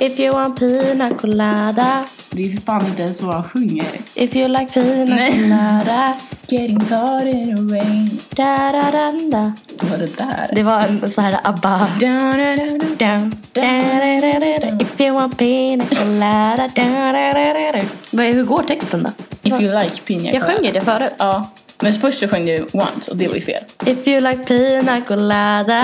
[0.00, 2.04] If you want pina colada.
[2.30, 3.86] Det är ju för fan inte ens vad han sjunger.
[4.14, 5.32] If you like pina Nej.
[5.42, 6.14] colada.
[6.48, 8.18] Getting caught in the rain.
[8.30, 9.52] Da, da, da, da.
[9.80, 10.50] Vad var det där?
[10.54, 11.88] Det var en så här ABBA.
[12.00, 12.66] Da, da, da,
[12.98, 13.30] da.
[13.52, 14.82] Da, da, da, da, da.
[14.84, 16.68] If you want pina colada.
[16.74, 17.84] Da, da, da, da, da.
[18.10, 19.10] Vad är- Hur går texten då?
[19.42, 20.56] If you like pina Jag colada.
[20.56, 21.12] sjunger det förut.
[21.18, 21.50] Ja.
[21.82, 23.62] Men först så sjöng du once och det var ju fel.
[23.86, 25.82] If you like pina colada.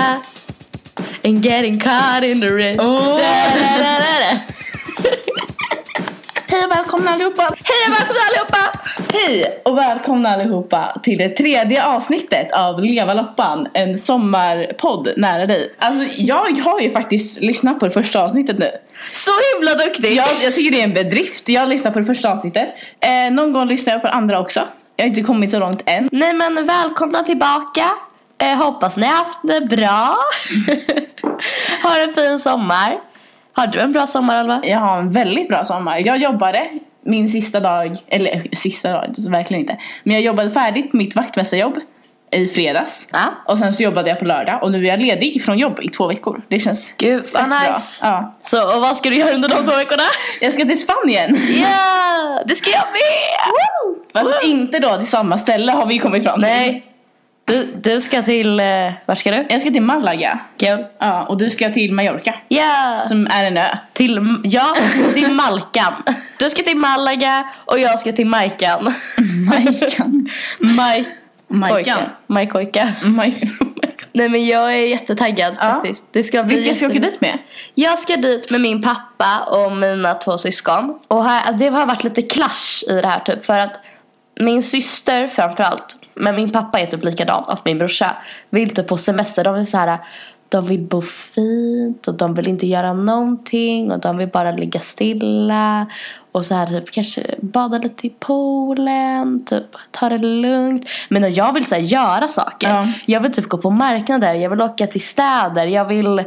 [1.27, 2.77] And getting caught in the rain.
[2.77, 3.19] Da.
[6.47, 7.41] Hej och välkomna allihopa!
[7.63, 8.79] Hej och välkomna allihopa!
[9.13, 15.73] Hej och välkomna allihopa till det tredje avsnittet av Leva Loppan, en sommarpodd nära dig.
[15.79, 18.71] Alltså jag har ju faktiskt lyssnat på det första avsnittet nu.
[19.13, 20.13] Så himla duktig!
[20.13, 21.49] Jag, jag tycker det är en bedrift.
[21.49, 22.67] Jag har lyssnat på det första avsnittet.
[22.99, 24.59] Eh, någon gång lyssnar jag på det andra också.
[24.95, 26.09] Jag har inte kommit så långt än.
[26.11, 27.89] Nej men välkomna tillbaka.
[28.37, 30.17] Eh, hoppas ni har haft det bra.
[31.83, 32.97] har en fin sommar.
[33.53, 34.61] Har du en bra sommar Alva?
[34.63, 36.01] Jag har en väldigt bra sommar.
[36.05, 36.69] Jag jobbade
[37.01, 39.77] min sista dag, eller sista dag, verkligen inte.
[40.03, 41.79] Men jag jobbade färdigt mitt vaktmästarjobb
[42.31, 43.07] i fredags.
[43.11, 43.19] Ja.
[43.45, 45.89] Och sen så jobbade jag på lördag och nu är jag ledig från jobb i
[45.89, 46.41] två veckor.
[46.47, 47.69] Det känns Gud vad fett bra.
[47.69, 47.99] nice.
[48.05, 48.35] Ja.
[48.41, 50.03] Så och vad ska du göra under de två veckorna?
[50.41, 51.37] Jag ska till Spanien!
[51.61, 54.23] Ja, det ska jag med!
[54.25, 56.49] Fast inte då till samma ställe har vi kommit fram till.
[56.49, 56.86] Nej.
[57.47, 58.65] Du, du ska till, eh,
[59.05, 59.45] var ska du?
[59.49, 60.39] Jag ska till Malaga.
[60.57, 60.85] Kul.
[60.99, 62.33] Ja, och du ska till Mallorca.
[62.47, 63.77] Ja, Som är en ö.
[63.93, 64.73] till, ja,
[65.13, 65.93] till Malkan.
[66.39, 68.93] Du ska till Malaga och jag ska till Majkan.
[69.49, 70.29] Majkan.
[70.59, 71.05] Maj...
[71.47, 71.99] Majkan.
[72.27, 72.93] Majkojka.
[73.03, 73.49] Maj-
[74.13, 75.69] Nej men jag är jättetaggad Ja.
[75.71, 76.03] faktiskt.
[76.13, 77.37] Det ska bli Vilka ska åka jätte- dit med?
[77.75, 80.99] Jag ska dit med min pappa och mina två syskon.
[81.07, 83.45] Och här, alltså, det har varit lite clash i det här typ.
[83.45, 83.81] För att
[84.39, 88.11] min syster framförallt, men min pappa är typ likadan och min brorsa
[88.49, 89.43] vill typ på semester.
[89.43, 89.97] De vill så här,
[90.49, 94.79] de vill bo fint och de vill inte göra någonting och de vill bara ligga
[94.79, 95.85] stilla.
[96.31, 100.89] Och så här typ kanske bada lite i poolen, typ ta det lugnt.
[101.09, 102.69] Men jag vill så här, göra saker.
[102.69, 102.87] Ja.
[103.05, 106.23] Jag vill typ gå på marknader, jag vill åka till städer, jag vill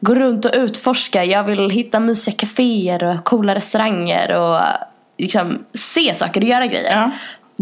[0.00, 4.60] gå runt och utforska, jag vill hitta mysiga kaféer och coola restauranger och
[5.18, 6.92] liksom se saker och göra grejer.
[6.92, 7.10] Ja.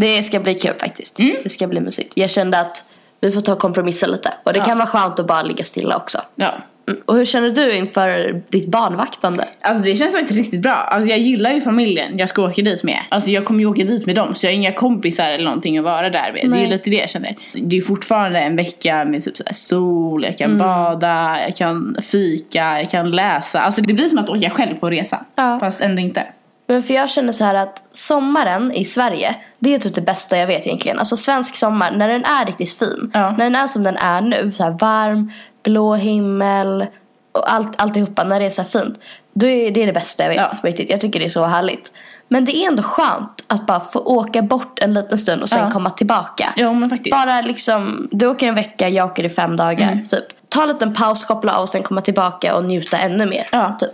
[0.00, 1.18] Det ska bli kul faktiskt.
[1.18, 1.36] Mm.
[1.42, 2.12] Det ska bli mysigt.
[2.16, 2.84] Jag kände att
[3.20, 4.32] vi får ta och kompromissa lite.
[4.44, 4.64] Och det Ja.
[4.64, 6.18] kan vara skönt att bara ligga stilla också.
[6.34, 6.54] Ja.
[6.88, 7.00] Mm.
[7.04, 9.44] Och hur känner du inför ditt barnvaktande?
[9.60, 10.72] Alltså det känns faktiskt riktigt bra.
[10.72, 12.98] Alltså jag gillar ju familjen jag ska åka dit med.
[13.08, 15.78] Alltså jag kommer ju åka dit med dem så jag har inga kompisar eller någonting
[15.78, 16.40] att vara där med.
[16.44, 16.64] Det Nej.
[16.64, 17.36] är lite det jag känner.
[17.54, 20.58] Det är fortfarande en vecka med typ så sol, jag Mm.
[20.58, 23.60] kan bada, jag kan fika, jag kan läsa.
[23.60, 25.24] Alltså det blir som att åka själv på resa.
[25.34, 25.58] Ja.
[25.60, 26.26] Fast ändå inte.
[26.70, 30.36] Men för jag känner så här att sommaren i Sverige, det är typ det bästa
[30.38, 30.98] jag vet egentligen.
[30.98, 33.10] Alltså svensk sommar, när den är riktigt fin.
[33.14, 33.30] Ja.
[33.30, 36.86] När den är som den är nu, så varm, blå himmel
[37.32, 38.98] och allt, alltihopa, när det är så fint.
[39.32, 40.52] Då är det det bästa jag vet Ja.
[40.62, 40.90] riktigt.
[40.90, 41.92] Jag tycker det är så härligt.
[42.28, 45.58] Men det är ändå skönt att bara få åka bort en liten stund och sen
[45.64, 45.70] Ja.
[45.70, 46.52] komma tillbaka.
[46.56, 47.10] Ja men faktiskt.
[47.16, 49.92] Bara liksom, du åker en vecka, jag åker i fem dagar.
[49.92, 50.06] Mm.
[50.06, 50.24] Typ.
[50.48, 53.48] Ta en liten paus, koppla av och sen komma tillbaka och njuta ännu mer.
[53.52, 53.76] Ja.
[53.80, 53.90] Typ.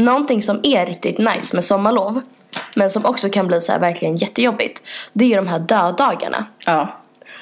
[0.00, 2.20] Någonting som är riktigt nice med sommarlov.
[2.74, 4.82] Men som också kan bli så verkligen jättejobbigt.
[5.12, 6.44] Det är ju de här döddagarna.
[6.66, 6.88] Ja.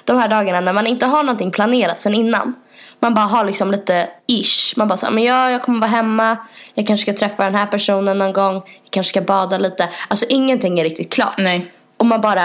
[0.04, 2.54] De här dagarna när man inte har någonting planerat sen innan.
[3.00, 4.76] Man bara har liksom lite ish.
[4.76, 6.36] Man bara så här, men jag, jag kommer vara hemma.
[6.74, 8.54] Jag kanske ska träffa den här personen någon gång.
[8.54, 9.88] Jag kanske ska bada lite.
[10.08, 11.34] Alltså ingenting är riktigt klart.
[11.38, 11.72] Nej.
[11.96, 12.40] Och man bara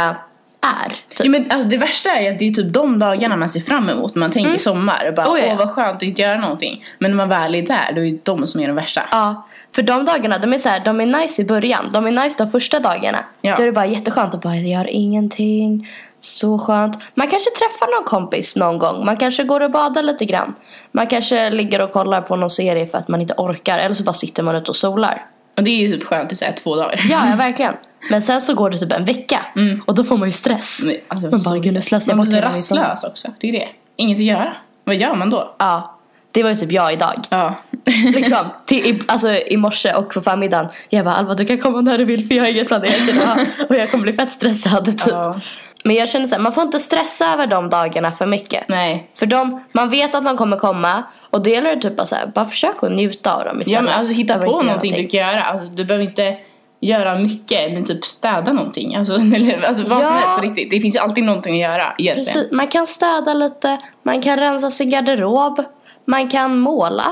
[0.62, 0.90] är.
[0.90, 1.26] Typ.
[1.26, 3.90] Ja, men alltså, det värsta är att det är typ de dagarna man ser fram
[3.90, 5.06] emot man tänker sommar.
[5.08, 5.46] Och bara, Oh, ja.
[5.52, 6.86] åh vad skönt att inte göra någonting.
[7.00, 9.04] Men när man väl är där, då är det de som är de värsta.
[9.12, 11.90] Ja, för de dagarna, de är så här, de är nice i början.
[11.94, 13.18] De är nice de första dagarna.
[13.42, 13.56] Ja.
[13.56, 15.88] Då är det bara jätteskönt att bara, jag gör ingenting.
[16.20, 16.98] Så skönt.
[17.16, 19.06] Man kanske träffar någon kompis någon gång.
[19.06, 20.54] Man kanske går och badar lite grann.
[20.92, 23.78] Man kanske ligger och kollar på någon serie för att man inte orkar.
[23.78, 25.26] Eller så bara sitter man ute och solar.
[25.58, 27.02] Och det är ju typ skönt i så här två dagar.
[27.10, 27.74] Ja, ja verkligen.
[28.10, 29.40] Men sen så går det typ en vecka.
[29.56, 29.82] Mm.
[29.86, 30.82] Och då får man ju stress.
[30.84, 33.28] Men, alltså, Man bara, gud nu slösar jag Man blir rastlös också.
[33.40, 33.68] Det är det.
[33.96, 34.56] Inget att göra.
[34.84, 35.56] Vad gör man då?
[35.60, 35.93] Ja,
[36.34, 37.16] det var ju typ jag idag.
[37.30, 37.56] Ja.
[38.16, 40.70] liksom, till, i, alltså i morse och på förmiddagen.
[40.90, 43.38] Jag bara Alva du kan komma när du vill för jag har inget planerat idag.
[43.70, 45.08] och jag kommer bli fett stressad typ.
[45.08, 45.40] Ja.
[45.84, 48.70] Men jag känner så här, man får inte stressa över de dagarna för mycket.
[48.70, 49.10] Nej.
[49.16, 51.04] För de, man vet att de kommer komma.
[51.30, 53.80] Och då gäller det typ bara så här, bara försök att njuta av dem istället.
[53.80, 55.44] Ja, men alltså hitta på göra någonting du kan göra.
[55.44, 56.38] Alltså, du behöver inte
[56.80, 58.96] göra mycket, men typ städa någonting.
[58.96, 60.10] Alltså, eller, alltså vad som Ja.
[60.10, 60.70] helst på riktigt.
[60.70, 62.34] Det finns ju alltid någonting att göra egentligen.
[62.34, 63.78] Precis, man kan städa lite.
[64.04, 65.64] Man kan rensa sin garderob.
[66.06, 67.06] Man kan måla.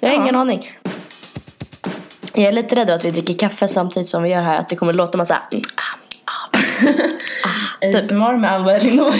[0.00, 0.22] Jag har Ja.
[0.22, 0.70] ingen aning.
[2.34, 4.58] Jag är lite rädd att vi dricker kaffe samtidigt som vi gör här.
[4.58, 5.38] Att det kommer låta massa...
[5.52, 5.98] Mm, ah,
[7.98, 9.14] ASMR med Alva Elinor.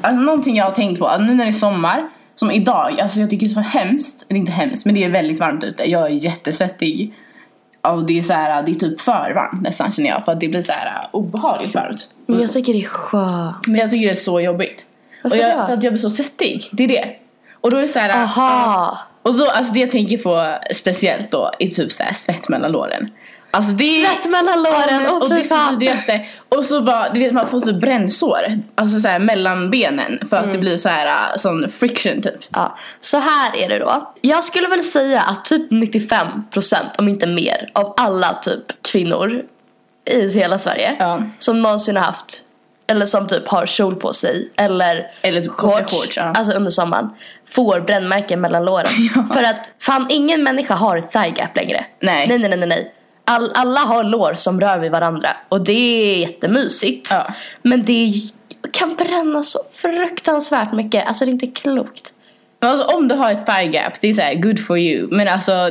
[0.00, 3.20] alltså, någonting jag har tänkt på, alltså, nu när det är sommar Som idag, alltså
[3.20, 5.90] jag tycker det är så hemskt, eller inte hemskt men det är väldigt varmt ute.
[5.90, 7.14] Jag är jättesvettig.
[7.82, 10.40] Och det är så här, det är typ för varmt nästan känner jag för att
[10.40, 12.08] det blir så här obehagligt varmt.
[12.26, 13.66] Men jag tycker det är skönt.
[13.66, 14.86] Men jag tycker det är så jobbigt.
[15.24, 15.66] Varför och jag, då?
[15.66, 17.08] för att jag blir så svettig, det är det.
[17.60, 18.98] Och då är det så här, Aha.
[19.22, 22.72] och då, alltså det jag tänker på speciellt då är typ så här svett mellan
[22.72, 23.10] låren.
[23.50, 24.04] Alltså det är...
[24.06, 25.78] Svett mellan låren, och åh det är fy så fan.
[25.78, 26.26] vidrigaste.
[26.48, 28.40] Och så bara, du vet man får så brännsår.
[28.74, 30.48] Alltså så här mellan benen för Mm.
[30.48, 32.34] att det blir så här äh, sån friction typ.
[32.52, 34.12] Ja, så här är det då.
[34.20, 39.42] Jag skulle väl säga att typ 95% om inte mer av alla typ kvinnor
[40.10, 41.22] i hela Sverige Ja.
[41.38, 42.40] som någonsin har haft
[42.86, 46.22] eller som typ har kjol på sig eller, Eller typ shorts, shorts, ja.
[46.22, 47.10] alltså under sommaren
[47.48, 48.86] får brännmärken mellan låren.
[49.34, 51.84] För att fan ingen människa har thigh gap längre.
[52.00, 52.28] Nej.
[52.28, 52.68] Nej nej nej nej.
[52.68, 52.94] nej.
[53.26, 57.08] All, alla har lår som rör vid varandra och det är jättemysigt.
[57.10, 57.26] Ja.
[57.62, 58.12] Men det
[58.72, 61.08] kan bränna så fruktansvärt mycket.
[61.08, 62.13] Alltså det är inte klokt.
[62.68, 65.08] Alltså om du har ett thigh gap, det är så här good for you.
[65.10, 65.70] Men alltså,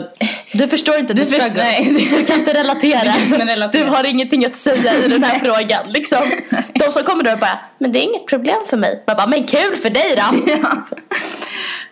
[0.53, 1.63] Du förstår inte Du först- struggle.
[1.63, 2.09] nej.
[2.17, 3.67] Du kan inte relatera.
[3.71, 5.89] Du har ingenting att säga i den här frågan.
[5.89, 6.19] Liksom.
[6.73, 9.03] De som kommer då och bara, men det är inget problem för mig.
[9.07, 10.51] Man bara, men kul för dig då.
[10.61, 10.85] ja.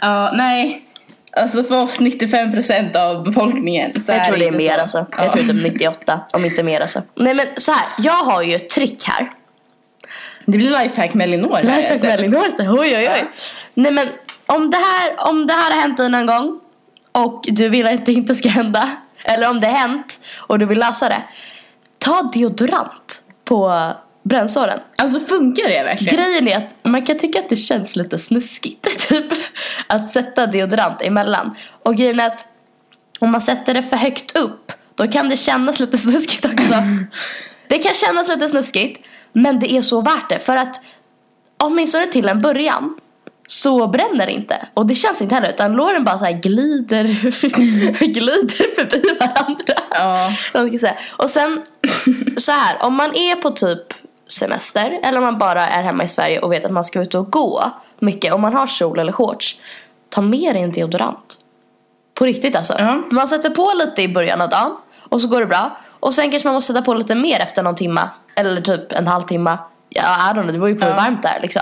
[0.02, 0.82] ja, nej.
[1.34, 4.82] Alltså för oss 95% av befolkningen så Jag är tror det är mer så.
[4.82, 5.06] alltså.
[5.12, 5.24] Ja.
[5.24, 7.02] Jag tror typ 98, om inte mer alltså.
[7.16, 9.32] Nej men så här, jag har ju ett trick här.
[10.46, 11.60] Det blir lifehack med Elinor.
[11.62, 13.04] Lifehack med Elinor, oj oj oj.
[13.04, 13.14] Ja.
[13.74, 14.08] Nej men
[14.56, 16.60] om det, här, om det här har hänt dig någon gång
[17.12, 18.90] och du vill att det inte ska hända.
[19.24, 21.24] Eller om det har hänt och du vill lösa det.
[21.98, 23.92] Ta deodorant på
[24.24, 24.80] brännsåren.
[24.98, 26.16] Alltså funkar det verkligen?
[26.16, 29.34] Grejen är att man kan tycka att det känns lite snuskigt typ
[29.88, 31.56] att sätta deodorant emellan.
[31.84, 32.46] Och grejen är att
[33.20, 36.74] om man sätter det för högt upp då kan det kännas lite snuskigt också.
[37.68, 40.82] Det kan kännas lite snuskigt men det är så värt det för att
[41.58, 42.92] åtminstone till en början
[43.52, 44.68] så bränner det inte.
[44.74, 47.04] Och det känns inte heller utan låren bara så här glider,
[48.14, 49.74] glider förbi varandra.
[49.92, 50.32] Ja.
[50.54, 50.96] Jag säga.
[51.18, 51.62] Och sen
[52.38, 53.94] så här, om man är på typ
[54.28, 57.16] semester eller om man bara är hemma i Sverige och vet att man ska ut
[57.16, 57.64] och gå
[58.00, 58.34] mycket.
[58.34, 59.56] Om man har kjol eller shorts.
[60.10, 61.38] Ta med dig en deodorant.
[62.14, 62.76] På riktigt alltså.
[62.80, 63.02] Ja.
[63.12, 64.72] Man sätter på lite i början av dagen
[65.10, 65.78] och så går det bra.
[66.00, 68.10] Och sen kanske man måste sätta på lite mer efter någon timma.
[68.36, 69.58] Eller typ en halvtimme.
[69.90, 70.98] Ja, I don't know, det beror ju på hur Ja.
[70.98, 71.62] varmt det är liksom.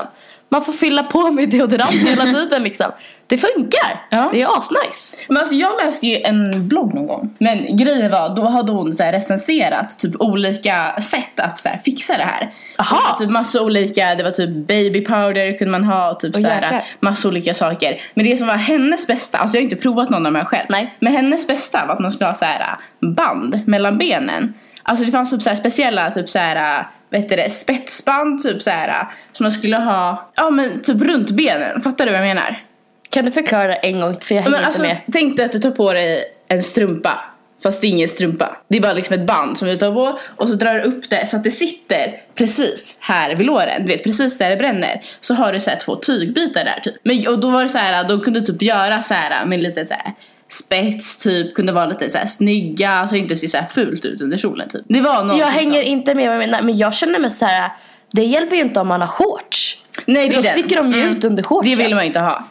[0.50, 2.92] Man får fylla på med deodorant hela tiden liksom.
[3.28, 4.06] Det funkar.
[4.10, 4.30] Ja.
[4.32, 5.18] Det är asnice.
[5.28, 7.36] Men alltså jag läste ju en blogg någon gång.
[7.38, 12.24] Men grejen var, då hade hon så recenserat typ olika sätt att så fixa det
[12.24, 12.54] här.
[12.80, 13.16] Aha.
[13.18, 16.42] Det typ massa olika, det var typ baby powder kunde man ha och typ Åh,
[16.42, 18.02] så här massa olika saker.
[18.14, 20.46] Men det som var hennes bästa, alltså jag har inte provat någon av dem här
[20.46, 20.66] själv.
[20.70, 20.96] Nej.
[21.00, 24.54] Men hennes bästa var att man skulle ha så här band mellan benen.
[24.84, 28.64] Alltså det fanns typ så här speciella typ så här vet du det, spetsband typ
[28.64, 31.82] så här som man skulle ha, ja men typ runt benen.
[31.82, 32.64] Fattar du vad jag menar?
[33.10, 34.18] Kan du förklara en gång?
[34.22, 35.02] För jag hänger Men alltså, inte med.
[35.14, 37.20] tänk dig att du tar på dig en strumpa.
[37.64, 38.58] Fast det är ingen strumpa.
[38.68, 41.10] Det är bara liksom ett band som du tar på och så drar du upp
[41.10, 43.86] det så att det sitter precis här vid låren.
[43.86, 45.04] Du vet precis där det bränner.
[45.22, 46.96] Så har du så två tygbitar där typ.
[47.04, 49.86] Men, och då var det så här, de kunde typ göra så här med lite
[49.86, 50.14] så här
[50.50, 51.56] spets typ.
[51.56, 54.70] Kunde vara lite så här snygga så inte se så här fult ut under kjolen
[54.70, 54.86] typ.
[54.88, 56.62] Det var något Jag hänger inte med vad du menar.
[56.62, 57.72] Men jag känner mig så här.
[58.12, 59.78] Det hjälper ju inte om man har shorts.
[60.06, 61.18] Nej, det då sticker de ju Mm.
[61.18, 61.78] ut under shortsen.
[61.78, 62.44] Det vill man inte ha.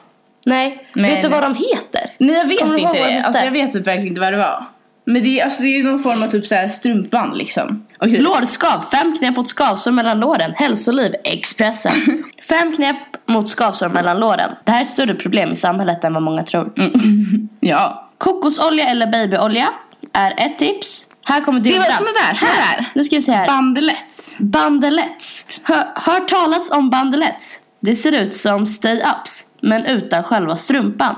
[0.47, 0.89] Nej.
[0.93, 2.11] Men- Vet du vad de heter?
[2.19, 3.05] Nej jag vet Kommer inte de det.
[3.05, 3.27] hette?
[3.27, 4.65] Alltså jag vet typ verkligen inte vad det var.
[5.05, 7.87] Men det är, alltså, det är någon form av typ så strumpband liksom.
[7.99, 8.19] Okej.
[8.20, 8.84] Lårskav.
[8.93, 10.53] Fem knep mot skavsår mellan låren.
[10.56, 11.15] Hälsoliv.
[11.25, 11.93] Expressen.
[12.49, 12.96] Fem knep
[13.29, 14.51] mot skavsår mellan låren.
[14.65, 16.73] Det här är ett större problem i samhället än vad många tror.
[17.61, 18.08] Ja.
[18.19, 19.69] Kokosolja eller babyolja
[20.13, 21.06] är ett tips.
[21.25, 21.97] Här kommer Det var deodorant.
[21.99, 22.77] såna där, såna Här.
[22.77, 22.87] där.
[22.94, 23.47] Nu ska vi se här.
[23.47, 24.37] Bandelets.
[24.39, 25.61] Bandelets.
[25.63, 27.61] Hör, hört talats om bandelets?
[27.81, 31.15] Det ser ut som stay-ups, men utan själva strumpan.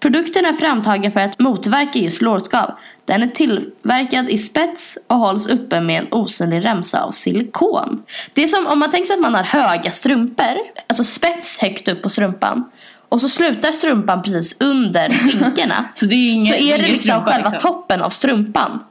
[0.00, 2.70] Produkten är framtagen för att motverka just lårskav.
[3.10, 8.02] Den är tillverkad i spets och hålls uppe med en osynlig remsa av silikon.
[8.34, 11.88] Det är som om man tänker sig att man har höga strumpor, alltså spets högt
[11.88, 12.64] upp på strumpan.
[13.08, 15.84] Och så slutar strumpan precis under skinkorna.
[15.94, 17.72] Så det är ingen, så är det liksom själva liksom.
[17.72, 18.84] toppen av strumpan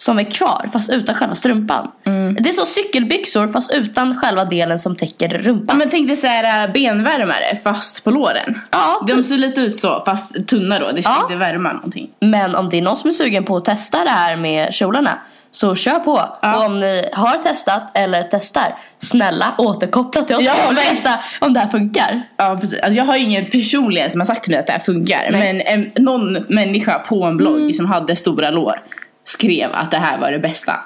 [0.00, 1.90] som är kvar fast utan själva strumpan.
[2.06, 2.36] Mm.
[2.40, 5.78] Det är som cykelbyxor fast utan själva delen som täcker Ja, rumpan.
[5.78, 8.60] men tänk dig såhär äh, benvärmare fast på låren.
[8.70, 9.26] Ja, De typ.
[9.26, 10.92] ser lite ut så fast tunna då.
[10.92, 11.22] Det ska Ja.
[11.22, 12.10] inte värma någonting.
[12.20, 15.10] Men om det är någon som är sugen på att testa det här med kjolarna
[15.52, 16.20] så kör på.
[16.42, 16.56] Ja.
[16.56, 21.52] Och om ni har testat eller testar, snälla återkoppla till oss Ja, och berätta om
[21.52, 22.22] det här funkar.
[22.36, 22.80] Ja precis.
[22.80, 25.28] Alltså, jag har ingen personligen som har sagt till mig att det här funkar.
[25.32, 25.52] Nej.
[25.52, 28.82] Men en, någon människa på en blogg som hade stora lår
[29.32, 30.80] skrev att det här var det bästa.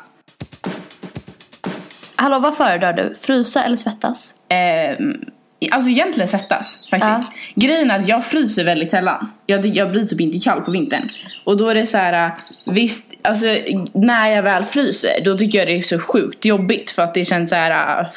[2.16, 3.14] Hallå, vad föredrar du?
[3.20, 4.34] Frysa eller svettas?
[4.48, 5.24] Ehm,
[5.70, 7.32] alltså egentligen svettas faktiskt.
[7.54, 9.30] Grejen är att jag fryser väldigt sällan.
[9.46, 11.08] Jag, jag blir typ inte kall på vintern.
[11.44, 12.32] Och då är det så här,
[12.66, 13.46] visst, alltså
[13.92, 17.24] när jag väl fryser då tycker jag det är så sjukt jobbigt för att det
[17.24, 18.10] känns så här äh,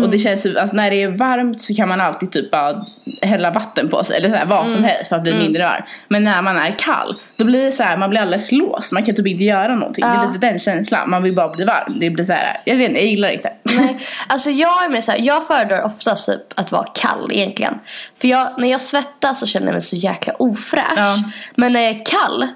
[0.00, 0.04] fel.
[0.04, 2.86] Och det känns, alltså när det är varmt så kan man alltid typ bara
[3.22, 5.82] hälla vatten på sig eller så här, vad som helst för att bli mindre varm.
[6.08, 8.92] Men när man är kall, då blir det så här, man blir alldeles låst.
[8.92, 10.02] Man kan typ inte göra någonting.
[10.04, 10.22] Det Ja.
[10.22, 11.96] är lite den känslan, man vill bara bli varm.
[12.00, 13.52] Det blir så här, jag vet inte, jag gillar det inte.
[13.62, 13.98] Nej,
[14.28, 17.78] alltså jag är mer så här, jag föredrar oftast typ att vara kall egentligen.
[18.20, 20.92] För jag, när jag svettas så känner jag mig så jäkla ofräsch.
[20.96, 21.16] Ja.
[21.54, 22.46] Men när jag är kall,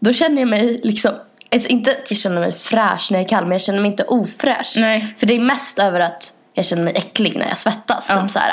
[0.00, 1.10] då känner jag mig liksom,
[1.52, 3.90] alltså inte att jag känner mig fräsch när jag är kall, men jag känner mig
[3.90, 4.74] inte ofräsch.
[4.76, 5.14] Nej.
[5.18, 8.06] För det är mest över att jag känner mig äcklig när jag svettas.
[8.10, 8.22] Ja.
[8.22, 8.52] Typ så här.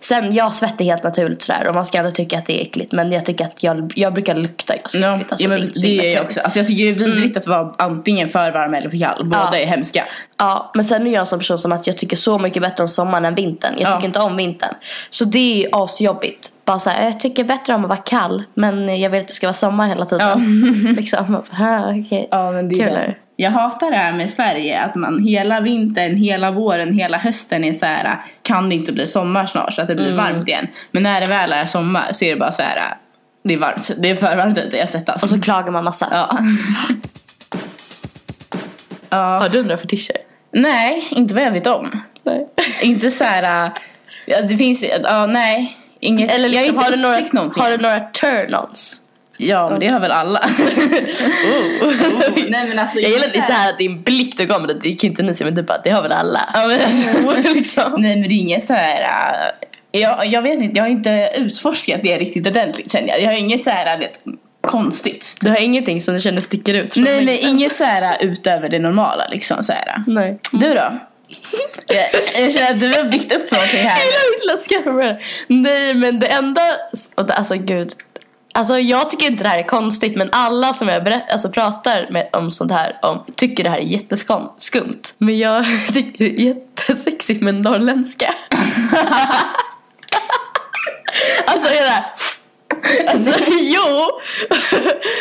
[0.00, 2.92] Sen jag svettar helt naturligt sådär och man ska ändå tycka att det är äckligt.
[2.92, 5.32] Men jag tycker att jag, jag brukar lukta ganska Ja, äckligt.
[5.32, 6.40] Alltså, ja, men det himla gör jag också.
[6.40, 9.24] Alltså jag tycker det är vidrigt att vara antingen för varm eller för kall.
[9.24, 9.56] Båda Ja.
[9.58, 10.04] är hemska.
[10.38, 12.82] Ja, men sen är jag en sån person som att jag tycker så mycket bättre
[12.82, 13.74] om sommaren än vintern.
[13.78, 13.94] Jag Ja.
[13.94, 14.74] tycker inte om vintern.
[15.10, 16.48] Så det är asjobbigt.
[16.64, 18.44] Bara så här, jag tycker bättre om att vara kall.
[18.54, 20.94] Men jag vill att det ska vara sommar hela tiden.
[20.96, 22.28] liksom, ah, okej.
[22.30, 23.14] Ja, men det är Kul det.
[23.42, 27.72] Jag hatar det här med Sverige, att man hela vintern, hela våren, hela hösten är
[27.72, 28.16] så här.
[28.42, 30.16] kan det inte bli sommar snart så att det blir Mm.
[30.16, 30.66] varmt igen.
[30.90, 32.94] Men när det väl är sommar så är det bara så här.
[33.44, 35.22] det är varmt, det är för varmt ute, jag svettas.
[35.22, 36.08] Och så klagar man massa.
[36.10, 36.38] Ja.
[39.08, 39.38] ja.
[39.40, 40.16] Har du några fetischer?
[40.52, 42.02] Nej, inte vad jag vet om.
[42.22, 42.48] Nej.
[42.82, 43.72] Inte så här.
[44.26, 45.76] ja, det finns, ja nej.
[46.00, 47.16] Inget, Eller liksom, har du några,
[47.62, 48.96] har du några turn-ons?
[49.36, 50.40] Ja, men det har väl alla.
[51.82, 52.30] Oh.
[52.48, 52.98] nej men alltså.
[52.98, 54.96] Jag gillar att det är inte så här att din blick du kommer det kan
[55.00, 56.40] ju inte ni se men du bara det har väl alla.
[56.54, 57.92] Ja, men alltså, liksom.
[57.98, 59.02] Nej men det är inget så här.
[59.02, 63.22] äh, jag, jag vet inte, jag har inte utforskat det riktigt ordentligt känner jag.
[63.22, 64.20] Jag har inget så här, vet,
[64.66, 65.36] konstigt.
[65.40, 67.24] Du har ingenting som du känner sticker ut Nej mig?
[67.24, 70.02] nej, inget så här äh, utöver det normala liksom så här.
[70.06, 70.38] Nej.
[70.52, 70.74] Du då?
[71.86, 72.04] jag,
[72.42, 73.98] jag känner att du har byggt upp någonting här.
[74.68, 75.18] Skaffa mig det.
[75.48, 76.60] Nej men det enda,
[77.16, 77.90] alltså gud.
[78.54, 82.08] Alltså jag tycker inte det här är konstigt men alla som jag berätt, alltså, pratar
[82.10, 85.14] med om sånt här om, tycker det här är jätteskumt.
[85.18, 88.34] Men jag tycker det är jättesexigt med norrländska.
[91.46, 92.04] alltså är det här,
[93.06, 94.20] Alltså jo!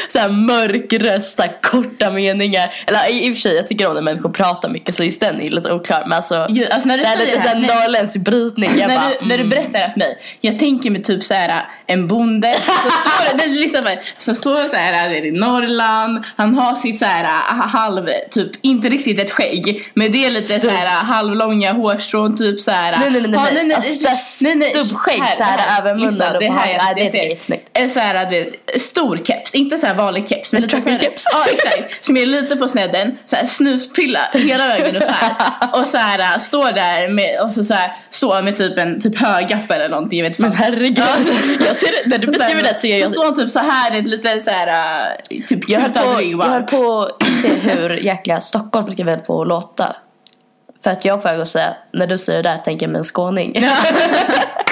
[0.09, 2.73] Såhär mörk röst, så här, korta meningar.
[2.87, 5.21] Eller i, i och för sig jag tycker om när människor pratar mycket så just
[5.21, 6.03] den är lite oklar.
[6.05, 7.69] Men alltså, Ju, alltså när du det är lite såhär nej.
[7.75, 8.69] norrländsk brytning.
[8.77, 9.49] Jag när, bara, du, när du mm.
[9.49, 12.71] berättar det här för mig, jag tänker mig typ så här en bonde, så
[13.27, 16.99] står det, liksom, så står det så här, det är i Norrland, han har sitt
[16.99, 17.23] så här
[17.67, 22.59] halv, typ inte riktigt ett skägg, men det är lite så här halvlånga hårstrån typ
[22.59, 22.97] så här.
[22.99, 23.75] Nej, nej, nej, Ja, nej.
[23.75, 26.93] Alltså, stubbskägg så här över munnen lyssna, och det på här, hakan.
[26.95, 27.69] Nej, det ser- är jättesnyggt.
[27.73, 30.89] En så här, du stor keps, inte så här vanlig keps, men En lite så
[30.89, 31.25] här, truckerkeps.
[31.31, 35.35] Ja exakt, som är lite på snedden, så här snusprilla hela vägen upp här
[35.79, 39.17] och så här står där med, och så, så här, står med typ en typ
[39.17, 41.03] högaffel eller någonting, jag vet Men herregud.
[41.67, 43.99] jag ser när du beskriver det så gör Så jag står han typ så här,
[43.99, 44.67] ett lite så här
[45.07, 49.19] uh, typ jag höll, på, jag höll på att se hur jäkla Stockholm brukar väl
[49.19, 49.95] på att låta.
[50.83, 52.91] För att jag är på väg att säga, när du säger det där tänker jag
[52.91, 53.55] mig en skåning.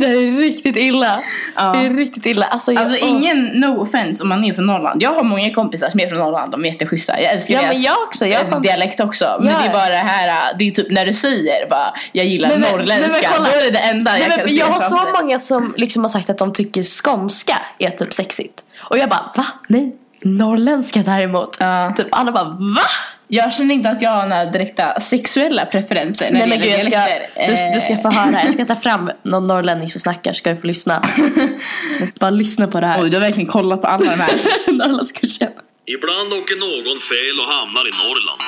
[0.00, 1.20] det där är riktigt illa.
[1.56, 1.72] Ja.
[1.72, 2.46] Det är riktigt illa.
[2.46, 5.02] Alltså, jag, Alltså ingen no offense om man är från Norrland.
[5.02, 7.20] Jag har många kompisar som är från Norrland, de är jätteschyssta.
[7.20, 8.26] Jag älskar Ja deras men jag också.
[8.26, 8.62] Jag eh, kom...
[8.62, 9.36] dialekt också.
[9.40, 9.58] Men Ja.
[9.58, 12.48] det är bara det här, uh, det är typ när du säger bara jag gillar
[12.48, 13.12] men- norrländska.
[13.12, 13.48] men kolla.
[13.48, 16.02] då är det det enda Nej, jag men kan jag har så många som liksom
[16.02, 18.60] har sagt att de tycker skånska är typ sexigt.
[18.90, 19.46] Och jag bara va?
[19.68, 19.92] Nej.
[20.22, 21.56] Norrländska däremot.
[21.60, 21.94] Ja.
[21.96, 22.82] Typ alla bara va?
[23.30, 26.68] Jag känner inte att jag har några direkta sexuella preferenser när Nej det men gud
[26.70, 27.72] gäller jag ska, dialekter.
[27.72, 28.40] du, du ska Eh, få höra.
[28.44, 31.02] Jag ska ta fram någon norrlänning som snackar ska du få lyssna.
[31.98, 33.02] Jag ska bara lyssna på det här.
[33.02, 34.32] Oj, du har verkligen kollat på alla de här.
[34.72, 35.52] Norrlandskursen.
[35.96, 38.40] Ibland åker någon fel och hamnar i Norrland.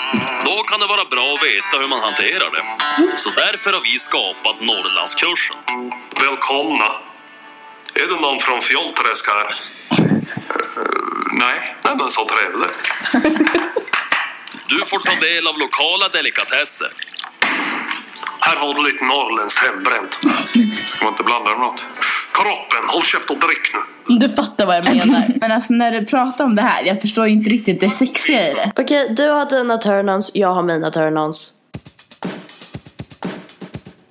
[0.44, 2.64] Då kan det vara bra att veta hur man hanterar det.
[3.22, 5.56] Så därför har vi skapat Norrlandskursen.
[6.24, 6.88] Välkomna.
[7.94, 9.46] Är det någon från Fjollträsk här?
[9.48, 9.56] Eh,
[11.44, 12.80] nej, nej men så trevligt.
[14.68, 16.92] Du får ta del av lokala delikatesser.
[18.40, 20.12] Här har du lite norrländskt hembränt.
[20.88, 21.86] Ska man inte blanda det med något?
[22.34, 24.18] Kroppen, håll käft och drick nu.
[24.18, 25.22] Du fattar vad jag menar.
[25.40, 28.48] Men alltså när du pratar om det här, jag förstår ju inte riktigt det sexiga
[28.50, 28.72] i det.
[28.76, 31.52] Okej, du har dina turn-ons, jag har mina turn-ons.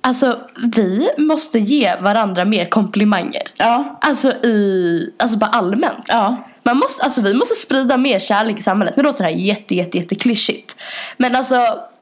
[0.00, 0.38] Alltså,
[0.76, 3.42] vi måste ge varandra mer komplimanger.
[3.56, 3.98] Ja.
[4.00, 6.04] Alltså i, alltså bara allmänt.
[6.06, 6.36] Ja.
[6.62, 8.96] Man måste, alltså vi måste sprida mer kärlek i samhället.
[8.96, 10.76] Nu låter det här jätte, jätte, jätte klyschigt.
[11.16, 11.56] Men alltså,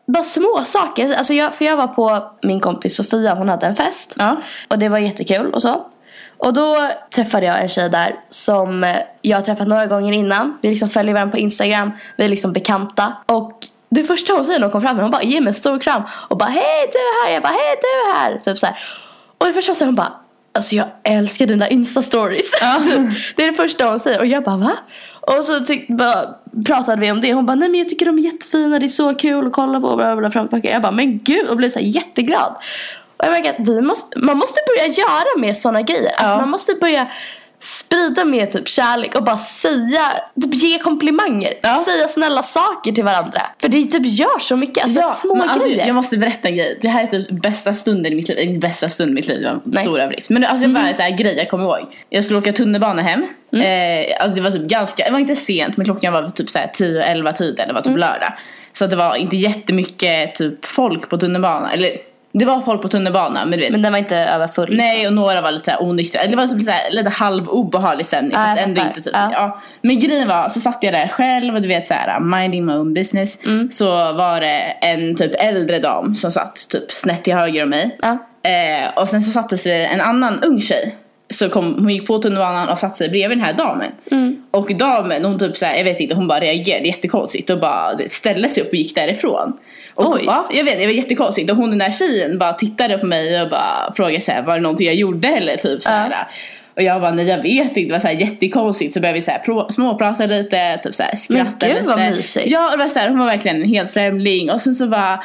[0.07, 1.15] bara små saker.
[1.15, 4.15] Alltså jag, för jag var på min kompis Sofia, hon hade en fest.
[4.19, 4.37] Ja.
[4.69, 5.87] Och det var jättekul och så.
[6.39, 10.59] Och då träffade jag en tjej där som jag har träffat några gånger innan.
[10.63, 11.93] Vi liksom följer varandra på Instagram.
[12.17, 13.13] Vi är liksom bekanta.
[13.27, 15.79] Och det första hon säger när hon kom fram hon bara ger mig en stor
[15.79, 18.39] kram och bara hej du är här, jag bara hej du är här.
[18.39, 18.79] Typ så här.
[19.39, 20.13] Och det första hon säger hon bara
[20.59, 22.51] alltså jag älskar dina instastories.
[22.83, 23.37] Typ.
[23.37, 24.73] det är det första hon säger och jag bara va?
[25.21, 26.29] Och så tyck, bara,
[26.67, 27.33] pratade vi om det.
[27.35, 29.81] Hon bara, nej men jag tycker de är jättefina, det är så kul att kolla
[29.81, 29.97] på.
[29.97, 30.49] Bla, bla, fram.
[30.63, 31.49] Jag bara, men gud.
[31.49, 32.55] Och blev så här jätteglad.
[33.17, 36.13] Och jag märker att vi måste, man måste börja göra mer sådana grejer.
[36.17, 36.37] Alltså Ja.
[36.41, 37.07] man måste börja
[37.61, 40.01] sprida mer typ kärlek och bara säga,
[40.43, 41.55] typ ge komplimanger.
[41.63, 41.85] Ja.
[41.85, 43.41] Säga snälla saker till varandra.
[43.61, 45.87] För det typ gör så mycket, alltså små men alltså, grejer.
[45.87, 46.79] jag måste berätta en grej.
[46.81, 48.39] Det här är typ bästa stunden i mitt liv.
[48.39, 49.85] Inte bästa stunden i mitt liv, Nej.
[49.85, 50.31] stor överdrift.
[50.31, 51.87] Men alltså, det var bara en grej jag kommer ihåg.
[52.09, 53.23] Jag skulle åka tunnelbana hem.
[53.53, 56.59] Eh, alltså, det var typ ganska, det var inte sent men klockan var typ så
[56.59, 57.69] här 10-11 tiden.
[57.69, 58.33] Det var typ lördag.
[58.73, 61.71] Så det var inte jättemycket typ folk på tunnelbanan.
[61.71, 61.97] Eller
[62.39, 63.73] det var folk på tunnelbanan men du vet.
[63.73, 64.77] Men den var inte överfull.
[64.77, 66.27] Nej och några var lite såhär onyktra.
[66.27, 69.15] Det var typ såhär, lite halv obehaglig stämning jag fast ändå inte typ.
[69.15, 69.31] Ja.
[69.33, 69.61] Ja.
[69.83, 72.95] Men grejen var så satt jag där själv och du vet såhär minding my own
[72.95, 73.45] business.
[73.45, 73.71] Mm.
[73.71, 77.99] Så var det en typ äldre dam som satt typ snett till höger om mig.
[78.03, 78.19] Ja.
[78.51, 80.97] Eh, och sen så satte sig en annan ung tjej.
[81.31, 83.93] Så kom, hon gick på tunnelbanan och satte sig bredvid den här damen.
[84.11, 84.43] Mm.
[84.51, 88.49] Och damen hon typ såhär, jag vet inte, hon bara reagerade jättekonstigt och bara ställde
[88.49, 89.59] sig upp och gick därifrån.
[89.95, 90.23] Och, Oj.
[90.27, 93.43] Ja, jag vet, det var jättekonstigt och hon den där tjejen bara tittade på mig
[93.43, 96.27] och bara frågade såhär, var det någonting jag gjorde eller typ såhär.
[96.79, 99.71] Och jag bara, nej jag vet inte, det var såhär jättekonstigt så började vi såhär
[99.73, 101.87] småprata lite, typ såhär skratta gud, lite.
[101.87, 102.51] vad mysigt.
[102.51, 105.21] Ja, och det var såhär, hon var verkligen en helt främling och sen så bara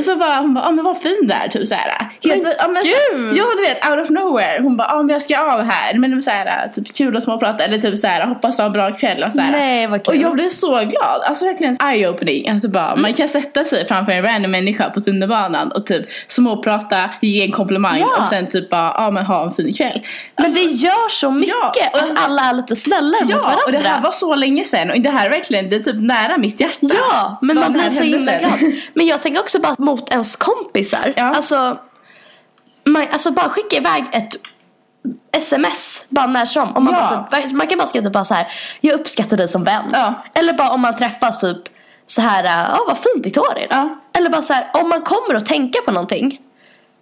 [0.00, 2.10] så bara, hon bara, ah, men vad fin du är, typ såhär.
[2.24, 3.36] Helt, Men ja, men, gud!
[3.36, 4.62] Ja du vet, out of nowhere.
[4.62, 5.94] Hon bara, ah, men jag ska av här.
[5.94, 8.92] Men var såhär, typ kul att småprata eller typ såhär, hoppas du har en bra
[8.92, 9.50] kväll och såhär.
[9.50, 10.14] Nej, vad kul.
[10.16, 11.22] Och jag blev så glad.
[11.24, 12.50] Alltså verkligen eye-opening.
[12.52, 13.02] Alltså bara, Mm.
[13.02, 17.52] man kan sätta sig framför en random människa på tunnelbanan och typ småprata, ge en
[17.52, 18.06] komplimang Ja.
[18.22, 20.00] och sen typ bara, ja ah, men ha en fin kväll.
[20.42, 23.36] Men det gör så mycket Ja, och att alltså- alla är lite snällare mot Ja,
[23.36, 23.62] varandra.
[23.66, 26.00] och det här var så länge sedan och det här är verkligen, det är typ
[26.00, 26.76] nära mitt hjärta.
[27.10, 28.52] Ja, men man blir här så himla glad.
[28.94, 31.14] Men jag tänker också bara mot ens kompisar.
[31.16, 31.24] Ja.
[31.34, 31.78] Alltså,
[32.84, 34.36] man, alltså bara skicka iväg ett
[35.32, 36.76] sms bara när som.
[36.76, 37.26] Om man, Ja.
[37.30, 38.52] bara typ, man kan bara skriva typ bara så här.
[38.80, 39.84] Jag uppskattar dig som vän.
[39.92, 40.14] Ja.
[40.34, 41.56] Eller bara om man träffas typ
[42.06, 42.44] så här.
[42.44, 43.66] Ja vad fint ditt hår är.
[43.70, 43.88] Ja.
[44.18, 44.70] Eller bara så här.
[44.74, 46.38] Om man kommer att tänka på någonting.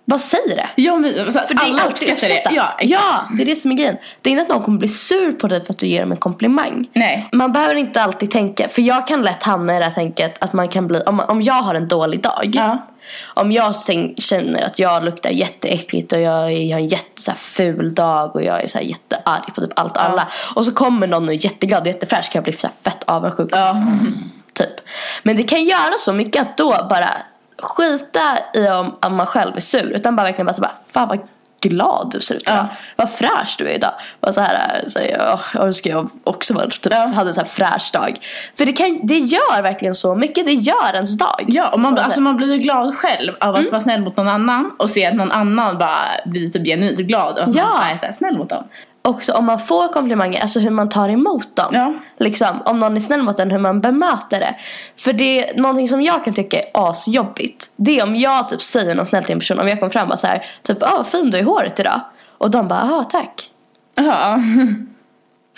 [0.09, 0.69] Bara säg det.
[0.83, 2.43] Ja, men, alltså, För det alla uppskattar det.
[2.51, 3.97] Ja, ja, det är det som är grejen.
[4.23, 6.11] Det är inte att någon kommer bli sur på dig för att du ger dem
[6.13, 6.89] en komplimang.
[6.93, 7.29] Nej.
[7.33, 10.53] Man behöver inte alltid tänka, för jag kan lätt hamna i det här tänket att
[10.53, 12.51] man kan bli, om, om jag har en dålig dag.
[12.53, 12.79] Ja.
[13.35, 17.23] Om jag tänk, känner att jag luktar jätteäckligt och jag, är- jag har en jätte,
[17.23, 20.29] så här, ful dag och jag är så här, jättearg på typ allt och alla.
[20.55, 23.03] Och så kommer någon och är jätteglad och jättefräsch kan jag bli så här, fett
[23.07, 23.49] avundsjuk.
[23.53, 23.83] Ja.
[24.53, 24.81] Typ.
[25.23, 27.09] Men det kan göra så mycket att då bara
[27.63, 29.93] skita i om, om man själv är sur.
[29.97, 31.19] Utan bara verkligen bara så bara, fan vad
[31.61, 32.57] glad du ser ut idag.
[32.57, 32.67] Ja.
[32.97, 33.93] Vad fräsch du är idag.
[34.21, 37.41] Bara så här, så jag, åh, jag önskar jag också var, typ, hade en så
[37.41, 38.19] här fräsch dag.
[38.59, 40.47] För det, kan, det gör verkligen så mycket.
[40.47, 41.45] Det gör ens dag.
[41.47, 43.61] Ja, och man, alltså, man blir ju glad själv av Mm.
[43.67, 46.99] att vara snäll mot någon annan och se att någon annan bara blir typ genuint
[46.99, 47.67] glad och att Ja.
[47.67, 48.65] man är så här snäll mot dem.
[49.03, 51.71] Också om man får komplimanger, alltså hur man tar emot dem.
[51.73, 51.95] Ja.
[52.19, 54.55] Liksom, om någon är snäll mot en, hur man bemöter det.
[54.97, 57.71] För det är någonting som jag kan tycka är asjobbigt.
[57.77, 59.59] Det är om jag typ säger något snällt till en person.
[59.59, 61.45] Om jag kommer fram och bara så här, typ, ah vad fin du är i
[61.45, 62.01] håret idag.
[62.39, 63.51] Och de bara, ah tack.
[63.95, 64.39] Ja.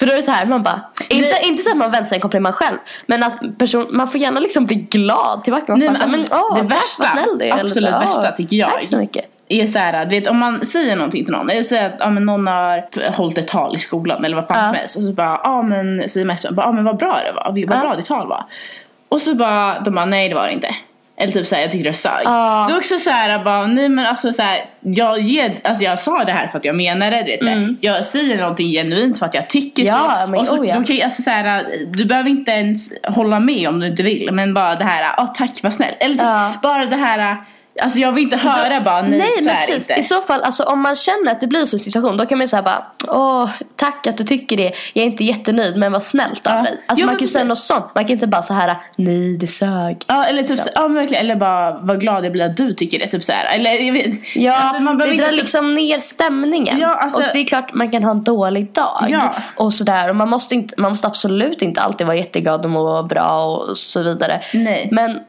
[0.01, 2.17] För då är det så här, man bara, inte, inte så att man väntar sig
[2.17, 2.77] en komplimang själv.
[3.07, 5.65] Men att person, man får gärna liksom bli glad tillbaka.
[5.69, 7.53] Man Nej, bara men alltså, men, åh, det tack vad värsta, snäll du är.
[7.53, 8.71] Eller absolut "Ah, värsta tycker jag.
[8.71, 9.25] Tack så mycket.
[9.49, 12.11] är så här, du vet om man säger någonting till någon, eller säger att ja,
[12.11, 14.67] men någon har hållit ett tal i skolan eller vad fan Ja.
[14.67, 17.45] som helst och så bara, ja men säger mästaren, ja men vad bra det var,
[17.45, 17.81] vad Ja.
[17.83, 18.45] bra ditt tal var.
[19.09, 20.75] Och så bara, de bara, nej det var det inte.
[21.20, 22.24] Eller typ såhär, jag tycker det sög.
[22.68, 26.33] Då är också såhär, bara, nej men alltså såhär, jag, ger, alltså jag sa det
[26.33, 27.76] här för att jag menar det, vet såhär.
[27.80, 29.94] Jag säger någonting genuint för att jag tycker Mm.
[29.94, 30.30] Ja, så.
[30.30, 30.83] men och så oh ja.
[30.85, 34.74] ju- alltså, såhär, du behöver inte ens hålla med om du inte vill, men bara
[34.76, 35.94] det här, ja tack vad snäll.
[36.00, 36.52] Eller typ, Ja.
[36.62, 37.37] bara det här,
[37.83, 39.90] alltså jag vill inte höra bara nej, Nej så men är precis.
[39.90, 40.01] inte.
[40.01, 42.43] I så fall, alltså, om man känner att det blir så situation då kan man
[42.45, 44.73] ju säga bara Åh, tack att du tycker det.
[44.93, 46.62] Jag är inte jättenöjd men vad snällt av Ja.
[46.62, 46.81] dig.
[46.87, 47.85] Alltså Ja, man kan ju säga något sånt.
[47.95, 50.05] Man kan inte bara så här nej det sög.
[50.07, 50.69] Ja eller typ så.
[50.75, 53.33] ja, men verkligen, eller bara vad glad jag blir att du tycker det, typ så
[53.33, 53.57] här.
[53.57, 54.37] Eller jag vet.
[54.37, 56.79] Ja, alltså, man det drar inte- liksom ner stämningen.
[56.81, 59.07] Ja, alltså- och det är klart man kan ha en dålig dag.
[59.09, 59.35] Ja.
[59.57, 60.09] Och sådär.
[60.11, 63.77] Och man måste, inte, man måste absolut inte alltid vara jätteglad och må bra och
[63.79, 64.40] så vidare.
[64.55, 64.88] Nej.
[64.93, 65.21] Men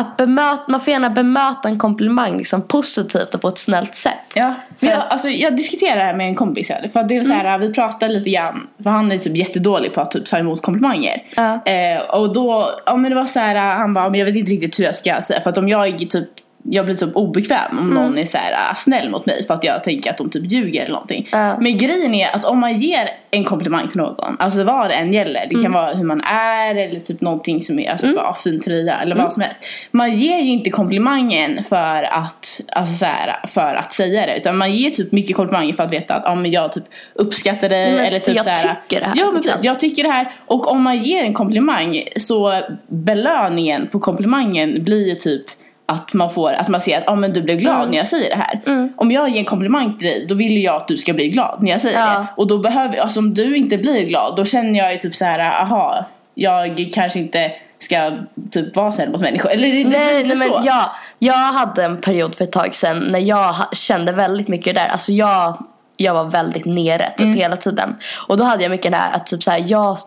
[0.00, 4.14] att bemöta, man får gärna bemöta en komplimang liksom positivt och på ett snällt sätt.
[4.34, 7.24] Ja, för jag, alltså, jag diskuterade det här med en kompis här, för det är
[7.24, 7.60] så här, Mm.
[7.60, 11.22] vi pratade lite grann, för han är typ jättedålig på att typ, ta emot komplimanger.
[11.36, 11.64] Ja.
[11.64, 14.50] Eh, och då, ja men det var så här, han bara, men jag vet inte
[14.50, 16.28] riktigt hur jag ska säga, för att om jag typ
[16.62, 19.64] jag blir typ obekväm om någon är så här, äh, snäll mot mig för att
[19.64, 21.28] jag tänker att de typ ljuger eller någonting.
[21.32, 21.56] Ja.
[21.60, 25.12] Men grejen är att om man ger en komplimang till någon, alltså vad det än
[25.12, 28.60] gäller, det kan vara hur man är eller typ någonting som är, alltså bara fin
[28.60, 29.64] tröja eller vad som helst.
[29.90, 34.56] Man ger ju inte komplimangen för att, alltså så här, för att säga det utan
[34.56, 37.90] man ger typ mycket komplimanger för att veta att ja, men jag typ uppskattar dig
[37.90, 39.52] Men eller typ jag så här, tycker det här, Ja men liksom.
[39.52, 44.84] precis, jag tycker det här och om man ger en komplimang så belöningen på komplimangen
[44.84, 45.46] blir ju typ
[45.92, 47.90] att man får, att man ser att ah, men du blev glad Mm.
[47.90, 48.88] när jag säger det här.
[48.96, 51.62] Om jag ger en komplimang till dig då vill jag att du ska bli glad
[51.62, 52.06] när jag säger Ja.
[52.18, 52.26] det.
[52.36, 55.24] Och då behöver, alltså om du inte blir glad då känner jag ju typ så
[55.24, 58.12] här, aha, jag kanske inte ska
[58.50, 59.50] typ vara snäll mot människor.
[59.50, 60.84] Eller Nej, nej inte men jag,
[61.18, 64.86] jag hade en period för ett tag sedan när jag kände väldigt mycket där.
[64.88, 65.64] Alltså jag,
[65.96, 67.34] jag var väldigt nere typ Mm.
[67.36, 67.96] hela tiden.
[68.28, 69.98] Och då hade jag mycket det här att typ så här, jag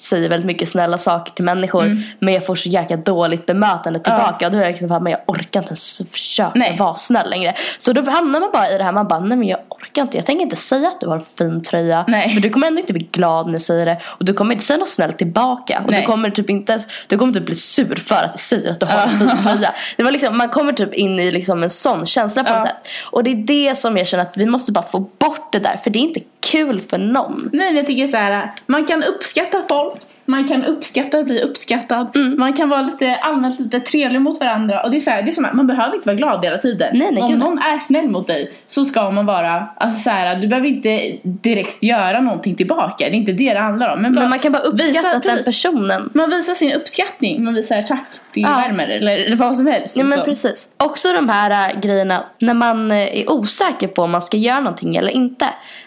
[0.00, 2.02] säger väldigt mycket snälla saker till människor Mm.
[2.20, 4.46] men jag får så jäkla dåligt bemötande tillbaka.
[4.46, 6.76] Och då är jag liksom men jag orkar inte ens försöka Nej.
[6.78, 7.54] vara snäll längre.
[7.78, 10.16] Så då hamnar man bara i det här, man bara, nej men jag orkar inte.
[10.16, 12.04] Jag tänker inte säga att du har en fin tröja.
[12.08, 12.34] Nej.
[12.34, 13.98] För du kommer ändå inte bli glad när jag säger det.
[14.04, 15.82] Och du kommer inte säga något snällt tillbaka.
[15.84, 16.00] Och Nej.
[16.00, 18.80] du kommer typ inte ens, du kommer typ bli sur för att jag säger att
[18.80, 19.74] du har en fin tröja.
[19.96, 22.54] Det var liksom, man kommer typ in i liksom en sån känsla på Ja.
[22.58, 22.88] något sätt.
[23.10, 23.34] Och det är
[23.68, 25.76] det som jag känner att vi måste bara få bort det där.
[25.84, 27.50] För det är inte kul för någon.
[27.52, 31.40] Nej men jag tycker så här, man kan uppskatta folk, man kan uppskatta att bli
[31.42, 32.38] uppskattad, Mm.
[32.38, 35.30] man kan vara lite allmänt lite trevlig mot varandra och det är så här, det
[35.30, 36.90] är som att man behöver inte vara glad hela tiden.
[36.98, 37.48] Nej, nej, Om gud, nej.
[37.48, 41.18] någon är snäll mot dig så ska man vara, alltså så här, du behöver inte
[41.22, 44.02] direkt göra någonting tillbaka, det är inte det det handlar om.
[44.02, 48.04] Men man kan bara uppskatta visa, den personen Man visar sin uppskattning, man visar tack,
[48.34, 48.48] det Ja.
[48.48, 49.96] värmer eller vad som helst.
[49.96, 50.24] Ja men liksom.
[50.24, 50.68] precis.
[50.76, 54.60] Också de här äh, grejerna när man äh, är osäker på om man ska göra
[54.60, 55.46] någonting eller inte.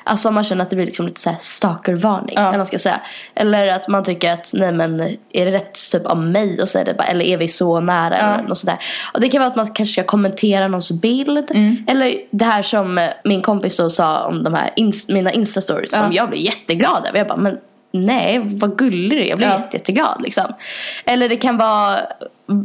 [0.10, 2.36] Alltså om man känner att det blir liksom lite såhär stalkervarning.
[2.36, 2.48] Ja.
[2.48, 3.02] Eller, man ska säga.
[3.36, 5.02] eller att man tycker att nej men
[5.34, 8.18] är det rätt typ av mig att säga det bara, eller är vi så nära
[8.20, 8.34] Ja.
[8.36, 8.78] eller något sådär.
[9.14, 11.52] Och det kan vara att man kanske ska kommentera någons bild.
[11.52, 11.86] Mm.
[11.88, 16.00] Eller det här som min kompis då sa om de här ins- mina instastories som
[16.00, 16.10] Ja.
[16.12, 17.18] jag blev jätteglad över.
[17.18, 17.58] Jag bara men
[17.92, 19.30] Nej, vad gullig du är.
[19.30, 19.56] Jag blev Ja.
[19.60, 20.22] jätte, jätteglad.
[20.22, 20.46] Liksom.
[21.06, 22.00] Eller det kan vara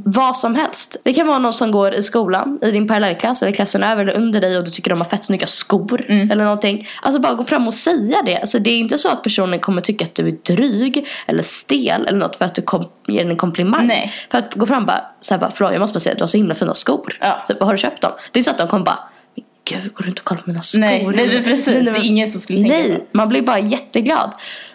[0.04, 0.96] vad som helst.
[1.02, 4.14] Det kan vara någon som går i skolan, i din parallellklass eller klassen över eller
[4.14, 6.06] under dig och du tycker de har fett snygga skor.
[6.08, 6.30] Mm.
[6.30, 6.88] Eller någonting.
[7.02, 8.36] Alltså bara gå fram och säga det.
[8.36, 12.06] Alltså det är inte så att personen kommer tycka att du är dryg eller stel
[12.06, 13.86] eller något för att du kom, ger den en komplimang.
[13.86, 14.12] Nej.
[14.30, 16.18] För att gå fram och bara, så här bara, förlåt jag måste bara säga att
[16.18, 17.18] du har så himla fina skor.
[17.20, 17.44] Ja.
[17.48, 18.12] Typ, har du köpt dem?
[18.32, 18.98] Det är så att de kommer bara,
[19.36, 19.44] "Men
[19.82, 20.80] gud går du inte och kollar på mina skor?
[20.80, 21.64] Nej, nej, precis.
[21.84, 23.16] Det är ingen som skulle tänka Nej, så.
[23.16, 24.30] man blir bara jätteglad.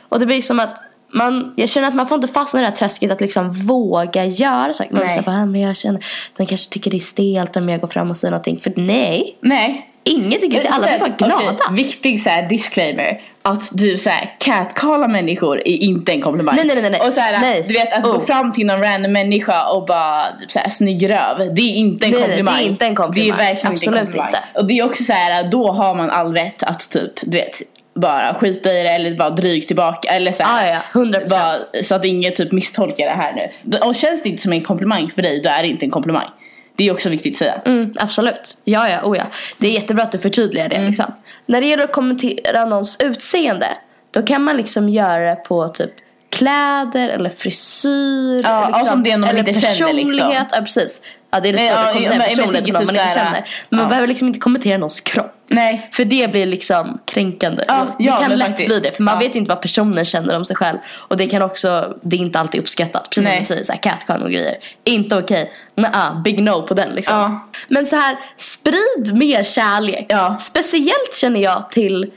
[0.09, 0.77] Och det blir som att
[1.13, 4.25] man, jag känner att man får inte fastna i det här träsket att liksom våga
[4.25, 4.93] göra saker.
[4.93, 5.09] Man Nej.
[5.09, 6.05] säger bara, "Ah, men jag känner,
[6.37, 8.59] de kanske tycker det är stelt om jag går fram och säger någonting.
[8.59, 9.89] För nej, Nej.
[10.03, 10.69] ingen tycker det.
[10.69, 11.57] Alla blir bara glada.
[11.69, 13.21] Okej, viktig så här, disclaimer.
[13.41, 16.55] Att du så här, catcallar människor är inte en komplimang.
[16.55, 17.01] Nej, nej, nej, nej.
[17.07, 17.65] Och så här, Nej.
[17.67, 18.25] du vet att gå Oh.
[18.25, 21.55] fram till någon random människa och bara typ så här, snygg röv.
[21.55, 22.55] Det är inte en Nej, nej, komplimang.
[22.57, 23.37] det är inte en komplimang.
[23.37, 24.27] Det är verkligen Absolut inte en komplimang.
[24.27, 24.59] inte.
[24.59, 27.55] Och det är också så här, då har man all rätt att typ, du vet,
[27.99, 30.09] bara skita i det eller vara dryg tillbaka.
[30.09, 31.29] Eller så här, Ja, ja, 100%.
[31.29, 33.77] bara, så att ingen typ misstolkar det här nu.
[33.77, 36.27] Och känns det inte som en komplimang för dig, då är det inte en komplimang.
[36.75, 37.61] Det är också viktigt att säga.
[37.65, 38.57] Mm, absolut.
[38.63, 39.23] Ja, ja, oh ja.
[39.57, 40.81] Det är jättebra att du förtydligar Mm.
[40.81, 40.87] det.
[40.87, 41.05] Liksom.
[41.45, 43.67] När det gäller att kommentera någons utseende.
[44.11, 45.91] Då kan man liksom göra det på typ
[46.31, 48.41] kläder eller frisyr.
[48.43, 50.17] Ja, liksom, alltså om det är någon eller inte känner, liksom.
[50.17, 50.47] personlighet.
[50.51, 51.01] Ja, precis.
[51.31, 52.87] Ja, det är lite Nej, svårt att kommentera men- men jag personlighet tänker med någon
[52.87, 53.49] typ man inte så här, känner.
[53.69, 53.89] Men man ja.
[53.89, 55.35] behöver liksom inte kommentera någons kropp.
[55.47, 55.89] Nej.
[55.93, 57.63] För det blir liksom kränkande.
[57.67, 58.67] Ja, det ja, kan lätt faktiskt.
[58.67, 58.91] bli det.
[58.91, 60.77] För man vet inte vad personen känner om sig själv.
[60.89, 63.09] Och det kan också, det är inte alltid uppskattat.
[63.09, 63.33] Precis Nej.
[63.33, 64.57] som du säger, så här, catcall och grejer.
[64.83, 65.51] Inte okej.
[65.77, 66.21] Okay.
[66.23, 67.49] big no på den liksom.
[67.67, 70.11] Men så här, sprid mer kärlek.
[70.39, 72.11] Speciellt känner jag till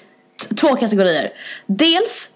[0.60, 1.30] två kategorier.
[1.66, 2.28] Dels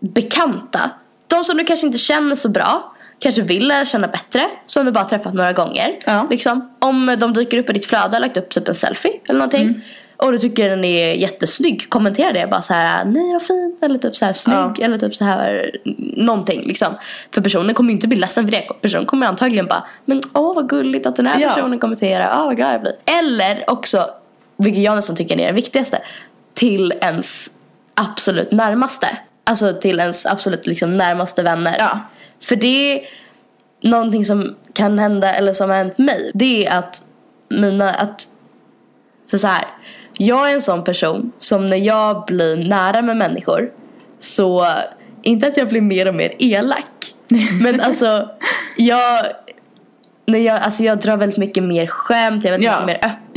[0.00, 0.90] bekanta.
[1.26, 2.94] De som du kanske inte känner så bra.
[3.18, 4.46] Kanske vill lära känna bättre.
[4.66, 5.96] Som du bara träffat några gånger.
[6.06, 6.26] Ja.
[6.30, 6.74] Liksom.
[6.78, 9.62] Om de dyker upp i ditt flöde och lagt upp typ en selfie eller någonting.
[9.62, 9.80] Mm.
[10.16, 11.90] Och du tycker den är jättesnygg.
[11.90, 12.46] Kommentera det.
[12.50, 13.78] Bara så här, nej vad fin.
[13.82, 14.56] Eller typ så här snygg.
[14.56, 14.74] Ja.
[14.80, 15.70] Eller typ så här
[16.16, 16.94] någonting liksom.
[17.34, 18.62] För personen kommer ju inte bli ledsen för det.
[18.80, 21.48] Personen kommer antagligen bara, men åh vad gulligt att den här Ja.
[21.48, 22.36] personen kommenterar.
[22.38, 22.92] Åh vad glad jag blir.
[23.20, 24.10] Eller också,
[24.56, 25.98] vilket jag nästan tycker är det viktigaste.
[26.54, 27.50] Till ens
[27.94, 29.06] absolut närmaste.
[29.44, 31.76] Alltså till ens absolut liksom närmaste vänner.
[31.78, 32.00] Ja.
[32.42, 33.00] För det är
[33.82, 36.30] någonting som kan hända eller som har hänt mig.
[36.34, 37.02] Det är att
[37.48, 38.26] mina, att
[39.30, 39.64] för så här.
[40.18, 43.70] Jag är en sån person som när jag blir nära med människor
[44.18, 44.66] så,
[45.22, 47.14] inte att jag blir mer och mer elak.
[47.62, 48.28] Men alltså,
[48.76, 49.26] jag,
[50.26, 52.86] när jag, alltså jag drar väldigt mycket mer skämt, jag är väldigt Ja.
[52.86, 53.27] mycket mer öppen.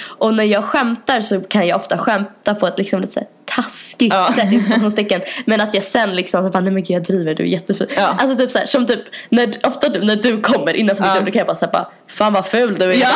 [0.00, 3.28] Och när jag skämtar så kan jag ofta skämta på ett liksom lite så här
[3.56, 4.32] taskigt Ja.
[4.36, 5.20] sätt i situationstecken.
[5.46, 7.86] Men att jag sen liksom så bara, nej men gud jag driver, du är jättefin.
[7.96, 8.16] Ja.
[8.18, 11.18] Alltså typ så här, som typ, när, ofta du, när du kommer innanför mitt Ja.
[11.18, 12.94] rum då kan jag bara säga bara, fan vad ful du är.
[13.00, 13.08] Ja.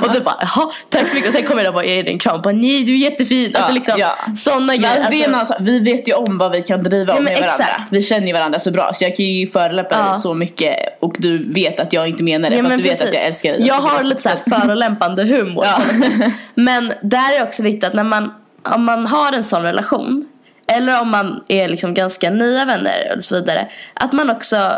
[0.02, 1.28] och du bara, jaha tack så mycket.
[1.28, 2.42] Och sen kommer jag och bara, jag ger dig en kram.
[2.42, 3.56] Bara, nej du är jättefin.
[3.56, 4.16] Alltså Ja, liksom ja.
[4.36, 4.90] sådana grejer.
[4.96, 5.56] alltså, det är sak.
[5.60, 7.64] vi vet ju om vad vi kan driva men med varandra.
[7.64, 7.92] exakt.
[7.92, 11.16] Vi känner ju varandra så bra så jag kan ju förolämpa dig så mycket och
[11.18, 13.08] du vet att jag inte menar det för men att du vet precis.
[13.08, 13.66] att jag älskar dig.
[13.66, 15.65] Jag Alltså, har lite så här så- förolämpande humor.
[15.66, 16.30] Ja.
[16.54, 20.28] Men där är också viktigt att när man, om man har en sån relation
[20.68, 23.68] eller om man är liksom ganska nya vänner och så vidare.
[23.94, 24.72] Att man också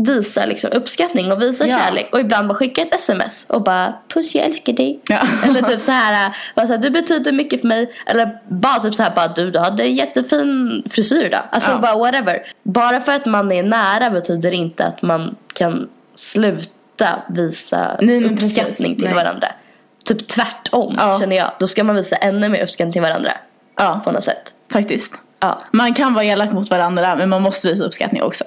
[0.00, 1.78] visar liksom uppskattning och visar Ja.
[1.78, 2.08] kärlek.
[2.12, 5.00] Och ibland bara skicka ett sms och bara puss jag älskar dig.
[5.08, 5.18] Ja.
[5.44, 7.92] Eller typ så här, bara så här du betyder mycket för mig.
[8.06, 11.40] Eller bara typ så här bara du, du hade en jättefin frisyr idag.
[11.50, 11.78] Alltså Ja.
[11.78, 12.52] bara whatever.
[12.62, 18.66] Bara för att man är nära betyder inte att man kan sluta visa Nej, uppskattning
[18.66, 18.86] precis.
[18.96, 19.14] till Nej.
[19.14, 19.46] varandra.
[20.08, 21.18] Typ tvärtom Ja.
[21.20, 21.50] känner jag.
[21.58, 23.32] Då ska man visa ännu mer uppskattning till varandra.
[23.76, 24.52] Ja, På något sätt.
[24.72, 25.12] faktiskt.
[25.40, 25.62] Ja.
[25.70, 28.44] Man kan vara elak mot varandra men man måste visa uppskattning också.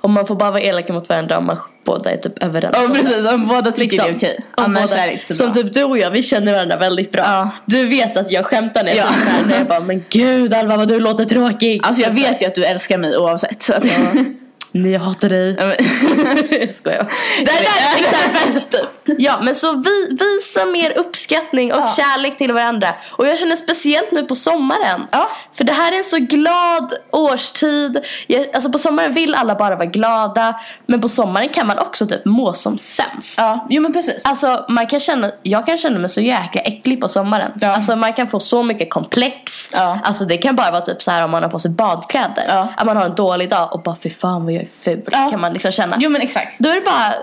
[0.00, 2.76] Och man får bara vara elaka mot varandra om man båda är typ överens.
[2.80, 4.06] Ja precis, om båda tycker Liksom.
[4.06, 4.40] det är okej.
[4.56, 6.76] Om Annars båda- är det inte så Som typ du och jag, vi känner varandra
[6.76, 7.22] väldigt bra.
[7.26, 7.50] Ja.
[7.66, 9.10] Du vet att jag skämtar när jag Ja.
[9.26, 9.46] här.
[9.48, 11.80] När jag bara, men gud Alva vad du låter tråkig.
[11.84, 13.62] Alltså jag vet ju att du älskar mig oavsett.
[13.62, 13.84] Så att...
[13.84, 14.24] här,
[14.72, 15.54] Nej jag hatar dig.
[16.60, 17.12] Jag skojar.
[17.44, 19.16] Det är exempel typ.
[19.18, 21.88] Ja men så vi, visa mer uppskattning och Ja.
[21.96, 22.88] kärlek till varandra.
[23.10, 25.06] Och jag känner speciellt nu på sommaren.
[25.10, 25.30] Ja.
[25.52, 27.98] För det här är en så glad årstid.
[28.26, 30.60] Jag, alltså på sommaren vill alla bara vara glada.
[30.86, 33.34] Men på sommaren kan man också typ må som sämst.
[33.38, 34.24] ja, jo men precis.
[34.24, 37.52] Alltså man kan känna, jag kan känna mig så jäkla äcklig på sommaren.
[37.60, 37.68] Ja.
[37.74, 39.70] Alltså man kan få så mycket komplex.
[39.72, 39.98] Ja.
[40.04, 42.44] Alltså det kan bara vara typ så här om man har på sig badkläder.
[42.48, 42.68] Ja.
[42.76, 45.08] Att man har en dålig dag och bara fy fan vad jag är ful.
[45.12, 45.30] Ja.
[45.30, 45.96] Kan man liksom känna.
[45.98, 46.56] Jo men exakt.
[46.58, 47.14] Då är det bara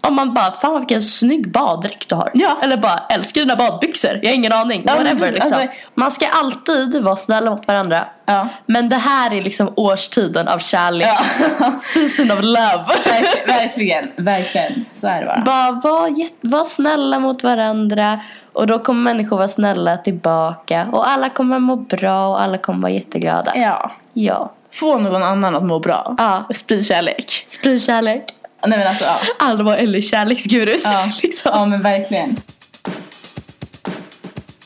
[0.00, 2.30] om man bara, fan vilken snygg baddräkt du har.
[2.34, 2.58] Ja.
[2.62, 4.18] Eller bara, älskar dina badbyxor.
[4.22, 4.82] Jag har ingen aning.
[4.86, 5.60] Ja, Whatever liksom.
[5.60, 8.04] Alltså- Man ska alltid vara snälla mot varandra.
[8.24, 8.48] Ja.
[8.66, 11.08] Men det här är liksom årstiden av kärlek.
[11.60, 11.78] Ja.
[11.78, 12.84] Season of love.
[13.04, 14.84] Verk- verkligen, verkligen.
[14.94, 15.40] Så är det bara.
[15.40, 18.20] Bara var, var snälla mot varandra.
[18.52, 20.86] Och då kommer människor vara snälla tillbaka.
[20.92, 23.52] Och alla kommer må bra och alla kommer vara jätteglada.
[23.54, 23.90] Ja.
[24.12, 24.52] Ja.
[24.72, 26.14] Få någon annan att må bra.
[26.18, 26.48] Ja.
[26.54, 27.44] Sprid kärlek.
[27.46, 28.24] Sprid kärlek.
[28.66, 29.18] Nej men alltså ja.
[29.38, 30.82] Alva och Ellie kärleksgurus.
[30.84, 31.10] Ja.
[31.22, 31.50] liksom.
[31.54, 32.36] ja men verkligen.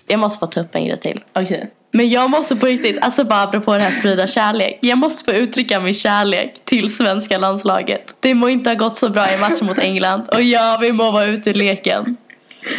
[0.07, 1.21] Jag måste få ta upp en grej till.
[1.33, 1.71] Okej.
[1.93, 4.79] Men jag måste på riktigt, alltså bara apropå det här sprida kärlek.
[4.83, 8.15] Jag måste få uttrycka min kärlek till svenska landslaget.
[8.21, 10.29] Det må inte ha gått så bra i matchen mot England.
[10.33, 12.17] Och ja, vi må vara ute i leken.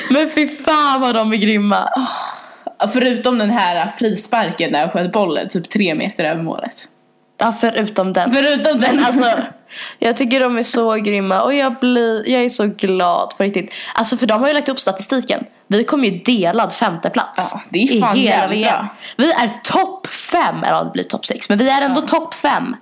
[0.09, 1.89] Men fy fan vad de är grymma.
[2.93, 6.87] Förutom den här frisparken där jag sköt bollen typ tre meter över målet.
[7.37, 8.33] Ja, förutom den.
[8.35, 9.31] Förutom den Men alltså,
[9.99, 13.73] jag tycker de är så grymma och jag, blir, jag är så glad på riktigt.
[13.95, 15.43] Alltså för de har ju lagt upp statistiken.
[15.67, 18.85] Vi kommer ju delad femte plats Ja, det är fan hela VM.
[19.17, 22.33] Vi är topp fem, eller ja, det blir topp sex, men vi är ändå topp
[22.33, 22.75] fem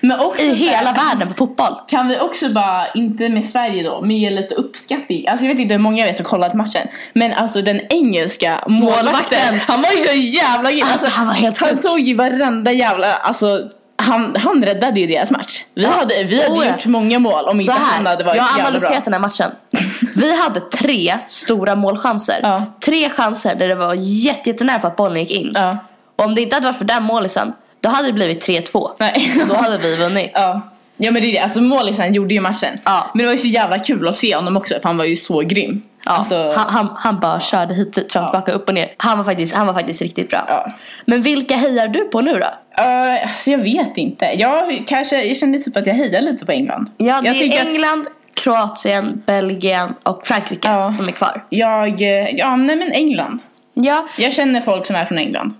[0.00, 1.74] Men också i hela världen på fotboll.
[1.88, 5.28] Kan vi också bara, inte med Sverige då, men ge lite uppskattning.
[5.28, 6.88] Alltså jag vet inte hur många vet som kollat matchen.
[7.12, 9.60] Men alltså den engelska målvakten, Målvakten.
[9.68, 10.86] han var ju så jävla grym.
[10.92, 11.82] Alltså, han var helt Han sjuk.
[11.82, 13.68] tog ju varenda jävla, alltså
[14.02, 15.62] han, han räddade ju deras match.
[15.74, 18.60] Vi hade, vi hade Oh, gjort många mål om inte han hade varit jag har
[18.60, 19.50] analyserat den här matchen.
[20.14, 22.38] Vi hade tre stora målchanser.
[22.42, 22.66] Ja.
[22.84, 25.52] Tre chanser där det var jätte- jättenära på att bollen gick in.
[25.54, 25.78] Ja.
[26.16, 28.90] Och om det inte hade varit för den målisen, då hade det blivit 3-2.
[28.98, 29.32] Nej.
[29.48, 30.30] Då hade vi vunnit.
[30.34, 30.60] Ja.
[30.96, 32.76] Ja men det är det, alltså målisen gjorde ju matchen.
[32.84, 33.10] Ja.
[33.14, 35.16] Men det var ju så jävla kul att se honom också för han var ju
[35.16, 35.82] så grym.
[36.04, 38.30] Ja, Alltså, han, han, han bara körde hit, dit, fram, Ja.
[38.30, 38.94] tillbaka, upp och ner.
[38.96, 40.44] Han var faktiskt, han var faktiskt riktigt bra.
[40.48, 40.66] Ja.
[41.04, 42.38] Men vilka hejar du på nu då?
[42.82, 44.24] Uh, alltså jag vet inte.
[44.24, 46.90] Jag, kanske, jag kände typ att jag hejade lite på England.
[46.96, 50.92] Ja, det jag är tycker att England, Kroatien, Belgien och Frankrike Ja.
[50.92, 51.44] som är kvar.
[51.48, 53.42] jag, eh, ja nej men England.
[53.74, 55.54] Ja, Jag känner folk som är från England.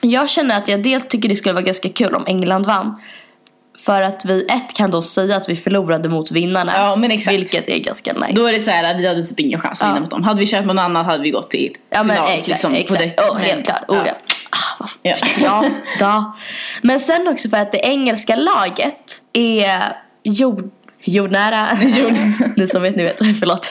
[0.00, 3.00] jag känner att jag dels tycker det skulle vara ganska kul om England vann.
[3.86, 6.72] För att vi ett kan då säga att vi förlorade mot vinnarna.
[6.76, 7.36] Ja, men exakt.
[7.36, 8.32] Vilket är ganska nice.
[8.32, 9.92] Då är det så här att vi hade typ ingen chans att Ja.
[9.94, 10.24] vinna mot dem.
[10.24, 13.00] Hade vi kört någon annan hade vi gått till Ja men final, exakt, liksom, exakt.
[13.00, 13.20] direkt.
[13.20, 13.84] Oh, Men- helt klart.
[13.88, 14.12] Oh, ja.
[14.50, 15.14] Ah, Ja.
[15.42, 15.64] Ja,
[15.98, 16.36] da.
[16.82, 19.82] Men sen också för att det engelska laget är
[20.22, 20.70] jord,
[21.02, 21.68] jordnära.
[21.82, 22.14] Jord.
[22.56, 23.18] Ni som vet, ni vet.
[23.18, 23.70] Förlåt.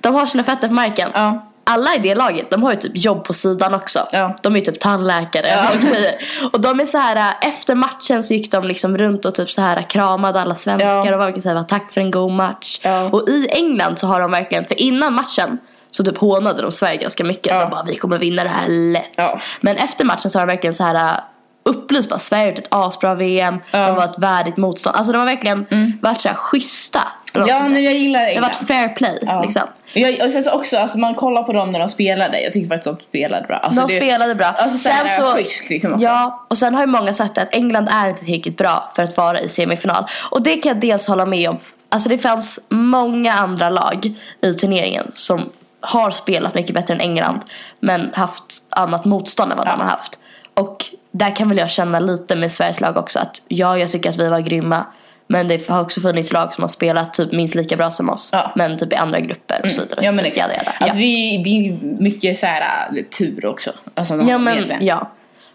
[0.00, 1.10] De har sina fötter på marken.
[1.14, 1.51] Ja.
[1.64, 4.08] Alla i det laget, de har ju typ jobb på sidan också.
[4.12, 4.36] Ja.
[4.42, 5.68] De är ju typ tandläkare Ja.
[5.74, 6.12] och grejer.
[6.52, 9.50] Och de är så här, äh, efter matchen så gick de liksom runt och typ
[9.50, 11.00] så här kramade alla svenskar Ja.
[11.00, 12.80] och var verkligen så här, tack för en god match.
[13.12, 15.58] Och i England så har de verkligen, för innan matchen
[15.90, 17.52] så typ hånade de Sverige ganska mycket.
[17.60, 19.16] De bara, vi kommer vinna det här lätt.
[19.60, 21.18] Men efter matchen så har de verkligen så här äh,
[21.64, 23.58] upplyst bara, Sverige har gjort ett asbra VM.
[23.70, 24.96] De var ett värdigt motstånd.
[24.96, 25.66] Alltså de har verkligen
[26.02, 27.00] varit så här schyssta.
[27.34, 28.42] Eller Ja, nu jag gillar Det har England.
[28.60, 29.42] varit fair play Ja.
[29.42, 29.62] liksom.
[29.94, 32.40] Jag, och sen så också, alltså man kollar på dem när de spelade.
[32.40, 33.56] Jag tyckte faktiskt att de spelade bra.
[33.56, 34.46] Alltså, De det- spelade bra.
[34.46, 35.32] Alltså sen så...
[35.36, 35.96] Schysst, liksom.
[36.00, 39.16] Ja, och sen har ju många sagt att England är inte tillräckligt bra för att
[39.16, 40.04] vara i semifinal.
[40.30, 41.58] Och det kan jag dels hålla med om.
[41.88, 47.40] Alltså det fanns många andra lag i turneringen som har spelat mycket bättre än England.
[47.80, 49.70] Men haft annat motstånd än vad Ja.
[49.72, 50.18] de har haft.
[50.54, 54.10] Och där kan väl jag känna lite med Sveriges lag också att ja, jag tycker
[54.10, 54.84] att vi var grymma.
[55.32, 58.28] Men det har också funnits lag som har spelat typ minst lika bra som oss.
[58.32, 58.52] Ja.
[58.56, 60.00] Men typ i andra grupper och så vidare.
[60.04, 60.48] Ja men Typ, exakt.
[60.50, 60.76] jada, jada.
[60.78, 61.00] Alltså, ja.
[61.00, 63.70] vi, det är mycket så här äh, tur också.
[63.94, 64.86] Alltså, Ja men egentligen.
[64.86, 65.10] ja.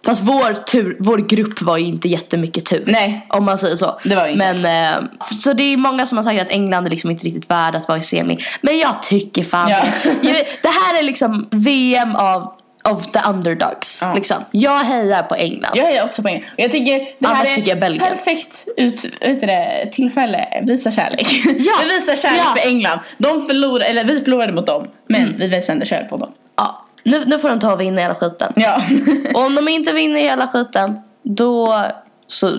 [0.05, 2.83] Fast vår, tur, vår grupp var ju inte jättemycket tur.
[2.87, 3.25] Nej.
[3.29, 3.99] Om man säger så.
[4.03, 4.53] Det var inte.
[4.53, 7.51] Men, eh, så det är många som har sagt att England är liksom inte riktigt
[7.51, 8.37] värd att vara i semi.
[8.61, 9.79] Men jag tycker fan Ja.
[10.21, 12.53] vet, Det här är liksom VM av,
[12.91, 13.99] of the underdogs.
[14.01, 14.13] Ja.
[14.13, 14.37] Liksom.
[14.51, 15.71] Jag hejar på England.
[15.75, 16.45] Jag hejar också på England.
[16.55, 18.07] Jag tycker det Annars här är tycker jag Belgien.
[18.09, 20.63] perfekt ut, vet det, tillfälle.
[20.63, 21.27] Visa kärlek.
[21.45, 21.73] Ja.
[21.83, 22.55] vi visar kärlek Ja.
[22.61, 22.99] för England.
[23.17, 24.87] De förlorade, eller vi förlorade mot dem.
[25.07, 25.37] Men Mm.
[25.39, 26.31] vi visar ändå kärlek på dem.
[26.57, 26.85] Ja.
[27.03, 28.53] Nu, nu får de ta och vinna hela skiten.
[28.55, 28.81] Ja.
[29.33, 30.99] Och om de inte vinner hela skiten.
[31.23, 31.83] Då
[32.27, 32.49] så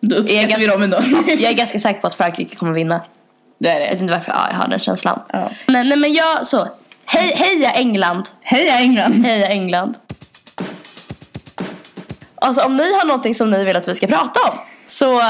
[0.00, 0.98] Då uppskattar är vi ganska- dem ändå.
[1.26, 3.00] jag är ganska säker på att Frankrike kommer vinna.
[3.58, 4.02] det är Jag vet det.
[4.02, 5.22] inte varför ja, jag har den känslan.
[5.32, 5.50] Ja.
[5.66, 6.68] Nej, nej men jag så.
[7.06, 8.28] Hej, heja England.
[8.42, 9.24] Heja England.
[9.26, 9.98] Heja England.
[12.34, 15.20] Alltså om ni har någonting som ni vill att vi ska prata om så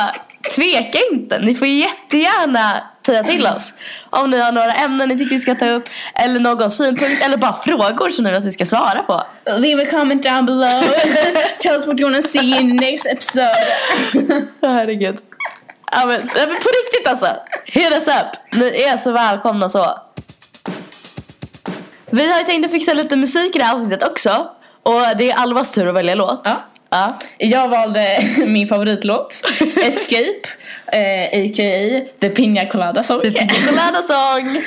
[0.54, 1.38] tveka inte.
[1.38, 3.74] Ni får jättegärna säga till oss.
[4.10, 7.36] Om ni har några ämnen ni tycker vi ska ta upp eller någon synpunkt eller
[7.36, 9.22] bara frågor som ni vill att vi ska svara på.
[9.58, 10.82] Leave a comment down below.
[11.58, 13.66] Tell us what you wanna see in next episode.
[14.62, 15.16] Åh, Herregud.
[15.92, 17.36] Ja, men på riktigt alltså.
[17.64, 18.52] Hit us up.
[18.52, 20.05] Ni är så välkomna så.
[22.10, 24.50] Vi har tänkt att fixa lite musik i det här avsnittet också.
[24.82, 26.40] Och det är Alvas tur att välja låt.
[26.44, 26.64] Ja.
[26.90, 27.18] ja.
[27.38, 29.42] Jag valde min favoritlåt.
[29.82, 30.48] Escape.
[30.86, 32.00] Eh, A.k.a.
[32.20, 33.20] The Pina Colada Song.
[33.20, 34.62] Colada sång.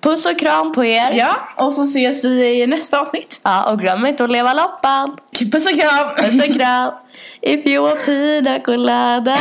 [0.00, 1.12] Puss och kram på er.
[1.12, 3.40] Ja, och så ses vi i nästa avsnitt.
[3.42, 5.16] Ja, och glöm inte att leva loppan.
[5.52, 6.14] Puss och kram!
[6.16, 6.92] Puss och kram.
[7.40, 9.38] If you want pina colada.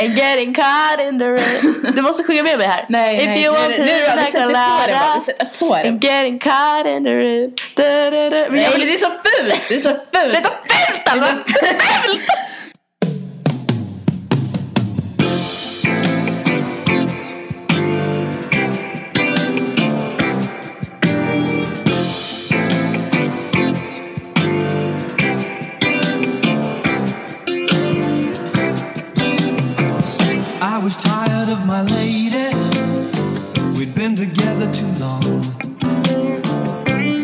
[0.00, 1.92] And getting caught in the rain.
[1.96, 2.86] Du måste sjunga med mig här.
[2.88, 3.44] Nej, If nej.
[3.44, 4.86] you want nu, nu, nu, vi sätter på det bara.
[4.86, 5.14] colada.
[5.14, 5.88] Vi sätter på det.
[5.88, 7.52] And getting caught in the rain.
[7.74, 8.36] Da, da, da.
[8.36, 9.68] Men Nej, jag men vill det är så fult!
[9.68, 10.02] Det är så fult!
[10.12, 11.34] Det är så fult alltså!
[11.62, 12.20] Det är så fult!
[30.82, 32.48] Was tired of my lady.
[33.78, 35.22] We'd been together too long.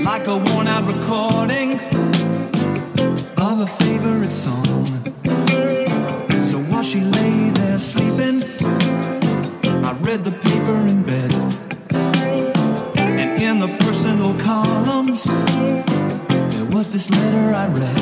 [0.04, 1.72] Like a worn out recording
[3.36, 4.86] of a favorite song.
[6.48, 8.44] So while she lay there sleeping,
[9.84, 11.32] I read the paper in bed.
[12.96, 15.24] And in the personal columns,
[16.54, 17.97] there was this letter I read.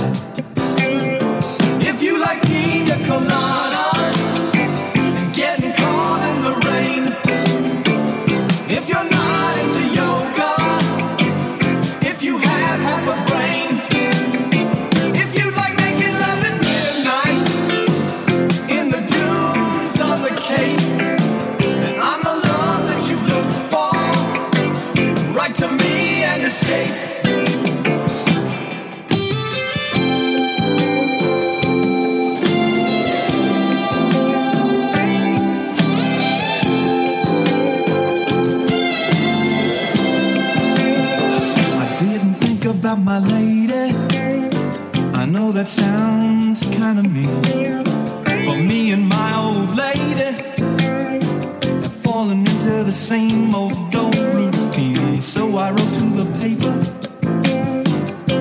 [52.87, 55.21] The same old old routine.
[55.21, 56.73] So I wrote to the paper,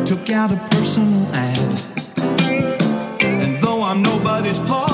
[0.06, 1.58] took out a personal ad.
[3.24, 4.85] And though I'm nobody's poet,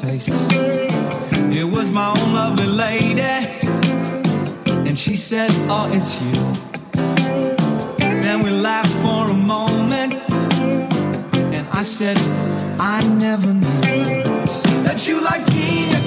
[0.00, 0.28] face.
[1.60, 3.20] It was my own lovely lady,
[4.88, 6.38] and she said, Oh, it's you.
[7.98, 10.12] Then we laughed for a moment,
[11.54, 12.16] and I said,
[12.78, 14.22] I never knew
[14.84, 15.97] that you like me.